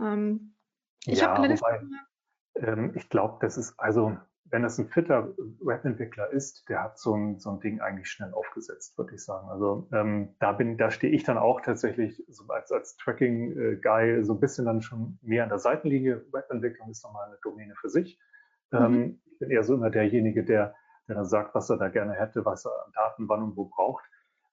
[0.00, 0.54] Ähm,
[1.04, 1.82] ich ja, wobei,
[2.56, 7.14] ähm, ich glaube, das ist also, wenn es ein fitter Webentwickler ist, der hat so
[7.14, 9.48] ein, so ein Ding eigentlich schnell aufgesetzt, würde ich sagen.
[9.48, 14.34] Also ähm, da bin, da stehe ich dann auch tatsächlich so als, als Tracking-Guy so
[14.34, 16.24] ein bisschen dann schon mehr an der Seitenlinie.
[16.32, 18.18] Webentwicklung ist nochmal eine Domäne für sich.
[18.70, 18.78] Mhm.
[18.78, 20.74] Ähm, ich bin eher so immer derjenige, der,
[21.08, 23.66] der dann sagt, was er da gerne hätte, was er an Daten wann und wo
[23.66, 24.04] braucht.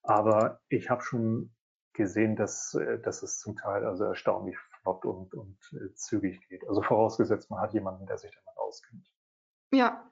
[0.01, 1.53] Aber ich habe schon
[1.93, 6.67] gesehen, dass, äh, dass es zum Teil also erstaunlich flott und, und äh, zügig geht.
[6.67, 9.07] Also vorausgesetzt, man hat jemanden, der sich damit auskennt.
[9.71, 10.11] Ja.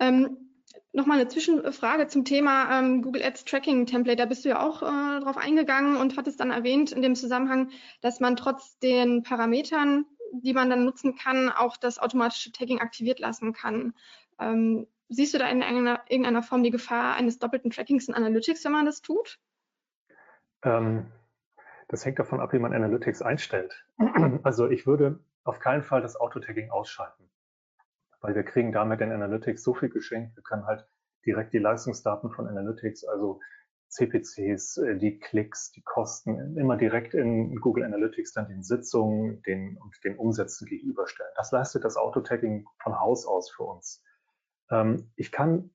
[0.00, 0.44] Ähm,
[0.92, 4.16] Nochmal eine Zwischenfrage zum Thema ähm, Google Ads Tracking Template.
[4.16, 7.70] Da bist du ja auch äh, drauf eingegangen und hattest dann erwähnt in dem Zusammenhang,
[8.00, 10.06] dass man trotz den Parametern,
[10.42, 13.94] die man dann nutzen kann, auch das automatische Tagging aktiviert lassen kann.
[14.38, 18.64] Ähm, siehst du da in irgendeiner, irgendeiner, Form die Gefahr eines doppelten Trackings in Analytics,
[18.64, 19.38] wenn man das tut?
[20.62, 21.12] Ähm,
[21.88, 23.84] das hängt davon ab, wie man Analytics einstellt.
[24.42, 27.30] Also ich würde auf keinen Fall das Auto-Tagging ausschalten,
[28.20, 30.36] weil wir kriegen damit in Analytics so viel geschenkt.
[30.36, 30.86] Wir können halt
[31.26, 33.40] direkt die Leistungsdaten von Analytics, also
[33.88, 39.76] CPCs, äh, die Klicks, die Kosten, immer direkt in Google Analytics dann den Sitzungen den,
[39.76, 41.32] und den Umsätzen gegenüberstellen.
[41.36, 44.02] Das leistet das Auto-Tagging von Haus aus für uns.
[44.70, 45.70] Ähm, ich kann,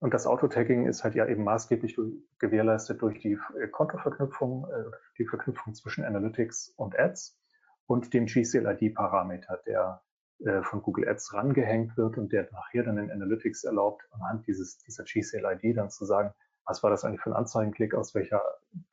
[0.00, 1.96] und das Auto-Tagging ist halt ja eben maßgeblich
[2.38, 7.38] gewährleistet durch die äh, Kontoverknüpfung, äh, die Verknüpfung zwischen Analytics und Ads
[7.86, 10.02] und dem GCLID-Parameter, der
[10.44, 14.78] äh, von Google Ads rangehängt wird und der nachher dann in Analytics erlaubt, anhand dieses,
[14.78, 16.32] dieser GCLID dann zu sagen,
[16.64, 18.42] was war das eigentlich für ein Anzeigenklick, aus welcher,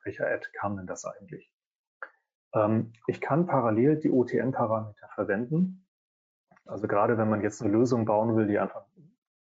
[0.04, 1.52] welcher Ad kam denn das eigentlich?
[2.54, 5.86] Ähm, ich kann parallel die OTM-Parameter verwenden.
[6.66, 8.86] Also gerade wenn man jetzt eine Lösung bauen will, die einfach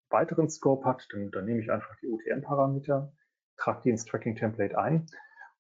[0.09, 3.11] weiteren Scope hat, dann, dann nehme ich einfach die OTM-Parameter,
[3.57, 5.07] trage die ins Tracking-Template ein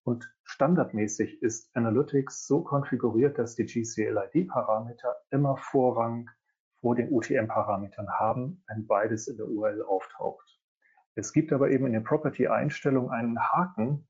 [0.03, 6.29] und standardmäßig ist Analytics so konfiguriert, dass die GCLID-Parameter immer Vorrang
[6.79, 10.56] vor den UTM-Parametern haben, wenn beides in der URL auftaucht.
[11.17, 14.07] Es gibt aber eben in den Property-Einstellungen einen Haken.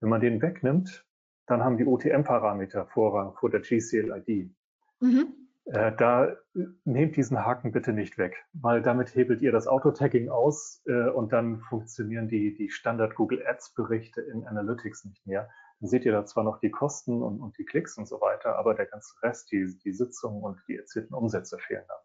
[0.00, 1.06] Wenn man den wegnimmt,
[1.46, 4.54] dann haben die OTM-Parameter Vorrang vor der GCLID.
[5.00, 5.34] Mhm.
[5.64, 6.36] Äh, da
[6.84, 11.32] nehmt diesen Haken bitte nicht weg, weil damit hebelt ihr das Auto-Tagging aus äh, und
[11.32, 15.48] dann funktionieren die, die Standard Google Ads Berichte in Analytics nicht mehr.
[15.80, 18.56] Dann seht ihr da zwar noch die Kosten und, und die Klicks und so weiter,
[18.56, 21.98] aber der ganze Rest, die, die Sitzungen und die erzielten Umsätze fehlen dann.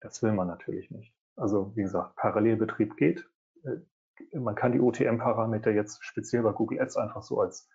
[0.00, 1.12] Das will man natürlich nicht.
[1.34, 3.28] Also wie gesagt, Parallelbetrieb geht.
[3.66, 7.68] Äh, man kann die OTM-Parameter jetzt speziell bei Google Ads einfach so als,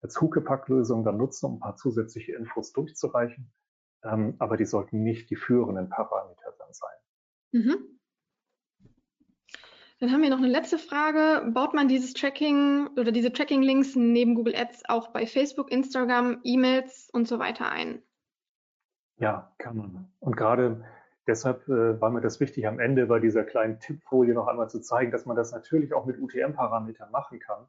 [0.00, 3.52] als Huckepack-Lösung dann nutzen, um ein paar zusätzliche Infos durchzureichen
[4.04, 6.98] ähm, aber die sollten nicht die führenden Parameter dann sein.
[7.52, 7.76] Mhm.
[10.00, 11.50] Dann haben wir noch eine letzte Frage.
[11.50, 17.10] Baut man dieses Tracking oder diese Tracking-Links neben Google Ads auch bei Facebook, Instagram, E-Mails
[17.12, 18.02] und so weiter ein?
[19.16, 20.12] Ja, kann man.
[20.20, 20.84] Und gerade
[21.28, 24.80] deshalb äh, war mir das wichtig, am Ende bei dieser kleinen Tippfolie noch einmal zu
[24.80, 27.66] zeigen, dass man das natürlich auch mit UTM-Parametern machen kann.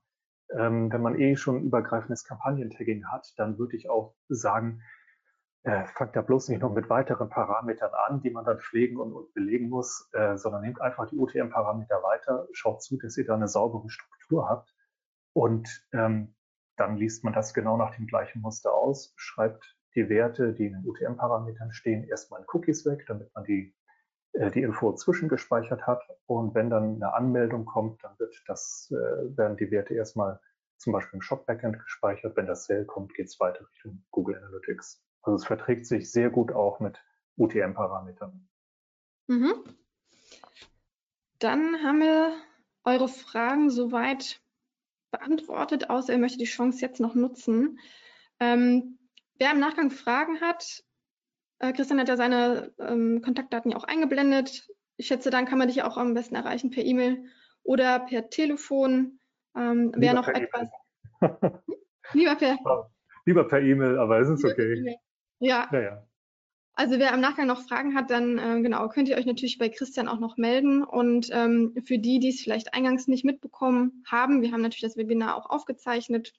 [0.52, 4.82] Ähm, wenn man eh schon übergreifendes Kampagnentagging hat, dann würde ich auch sagen,
[5.64, 9.14] äh, fangt da bloß nicht noch mit weiteren Parametern an, die man dann pflegen und,
[9.14, 13.36] und belegen muss, äh, sondern nehmt einfach die UTM-Parameter weiter, schaut zu, dass ihr da
[13.36, 14.74] eine saubere Struktur habt
[15.34, 16.34] und ähm,
[16.78, 20.74] dann liest man das genau nach dem gleichen Muster aus, schreibt die Werte, die in
[20.74, 23.74] den UTM-Parametern stehen, erstmal in Cookies weg, damit man die,
[24.34, 26.02] äh, die Info zwischengespeichert hat.
[26.26, 30.40] Und wenn dann eine Anmeldung kommt, dann wird das, äh, werden die Werte erstmal
[30.78, 32.36] zum Beispiel im Shop-Backend gespeichert.
[32.38, 35.04] Wenn das Sale kommt, geht es weiter Richtung Google Analytics.
[35.22, 37.04] Also es verträgt sich sehr gut auch mit
[37.38, 38.48] UTM-Parametern.
[39.28, 39.54] Mhm.
[41.40, 42.34] Dann haben wir
[42.84, 44.42] eure Fragen soweit
[45.12, 47.80] beantwortet, außer ihr möchtet die Chance jetzt noch nutzen.
[48.40, 48.99] Ähm,
[49.40, 50.84] wer im Nachgang Fragen hat,
[51.60, 54.68] äh, Christian hat ja seine ähm, Kontaktdaten ja auch eingeblendet.
[54.98, 57.26] Ich schätze, dann kann man dich auch am besten erreichen per E-Mail
[57.64, 59.20] oder per Telefon.
[59.56, 60.68] Ähm, wer noch etwas.
[62.14, 62.58] Lieber per.
[63.26, 64.98] Lieber per E-Mail, aber es ist okay.
[65.40, 65.70] Ja.
[65.72, 66.06] ja, ja.
[66.74, 69.68] Also wer im Nachgang noch Fragen hat, dann äh, genau könnt ihr euch natürlich bei
[69.68, 70.82] Christian auch noch melden.
[70.82, 74.96] Und ähm, für die, die es vielleicht eingangs nicht mitbekommen haben, wir haben natürlich das
[74.96, 76.34] Webinar auch aufgezeichnet,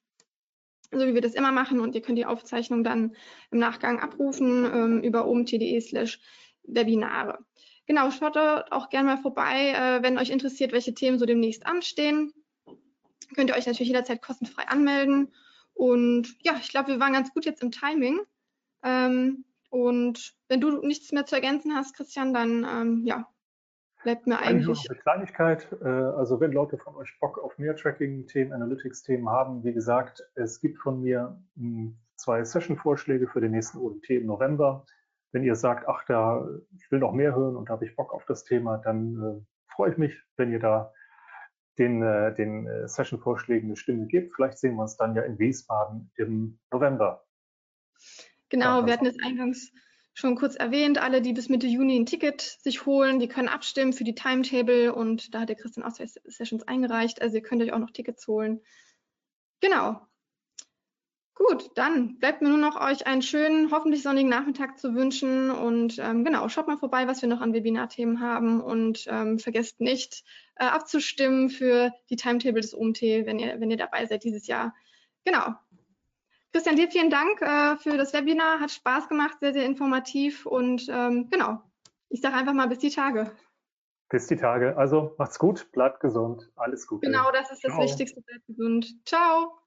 [0.92, 1.80] so wie wir das immer machen.
[1.80, 3.14] Und ihr könnt die Aufzeichnung dann
[3.50, 6.20] im Nachgang abrufen ähm, über omt.de slash
[6.64, 7.38] Webinare.
[7.86, 11.66] Genau, schaut dort auch gerne mal vorbei, äh, wenn euch interessiert, welche Themen so demnächst
[11.66, 12.32] anstehen.
[13.34, 15.32] Könnt ihr euch natürlich jederzeit kostenfrei anmelden.
[15.74, 18.20] Und ja, ich glaube, wir waren ganz gut jetzt im Timing.
[18.82, 23.28] Ähm, und wenn du nichts mehr zu ergänzen hast, Christian, dann ähm, ja,
[24.02, 24.66] bleibt mir eigentlich.
[24.66, 25.68] Nur eine Kleinigkeit.
[25.82, 30.60] Äh, also wenn Leute von euch Bock auf mehr Tracking-Themen, Analytics-Themen haben, wie gesagt, es
[30.60, 34.84] gibt von mir hm, zwei Session-Vorschläge für den nächsten OMT im November.
[35.32, 36.46] Wenn ihr sagt, ach, da,
[36.76, 39.72] ich will noch mehr hören und da habe ich Bock auf das Thema, dann äh,
[39.72, 40.92] freue ich mich, wenn ihr da
[41.78, 44.34] den, äh, den äh, Session-Vorschlägen eine Stimme gibt.
[44.34, 47.24] Vielleicht sehen wir uns dann ja in Wiesbaden im November.
[48.48, 49.72] Genau, wir hatten es eingangs
[50.20, 50.98] schon kurz erwähnt.
[50.98, 54.94] Alle, die bis Mitte Juni ein Ticket sich holen, die können abstimmen für die Timetable
[54.94, 57.20] und da hat der Christian auch zwei Sessions eingereicht.
[57.22, 58.60] Also ihr könnt euch auch noch Tickets holen.
[59.60, 60.00] Genau.
[61.34, 65.98] Gut, dann bleibt mir nur noch euch einen schönen, hoffentlich sonnigen Nachmittag zu wünschen und
[65.98, 70.22] ähm, genau, schaut mal vorbei, was wir noch an Webinarthemen haben und ähm, vergesst nicht
[70.56, 74.74] äh, abzustimmen für die Timetable des OMT, wenn ihr, wenn ihr dabei seid dieses Jahr.
[75.24, 75.54] Genau,
[76.52, 78.60] Christian, dir vielen Dank äh, für das Webinar.
[78.60, 81.60] Hat Spaß gemacht, sehr, sehr informativ und ähm, genau,
[82.08, 83.30] ich sage einfach mal bis die Tage.
[84.08, 84.76] Bis die Tage.
[84.76, 87.06] Also macht's gut, bleibt gesund, alles Gute.
[87.06, 87.84] Genau, das ist das Ciao.
[87.84, 88.96] Wichtigste, bleibt gesund.
[89.06, 89.59] Ciao.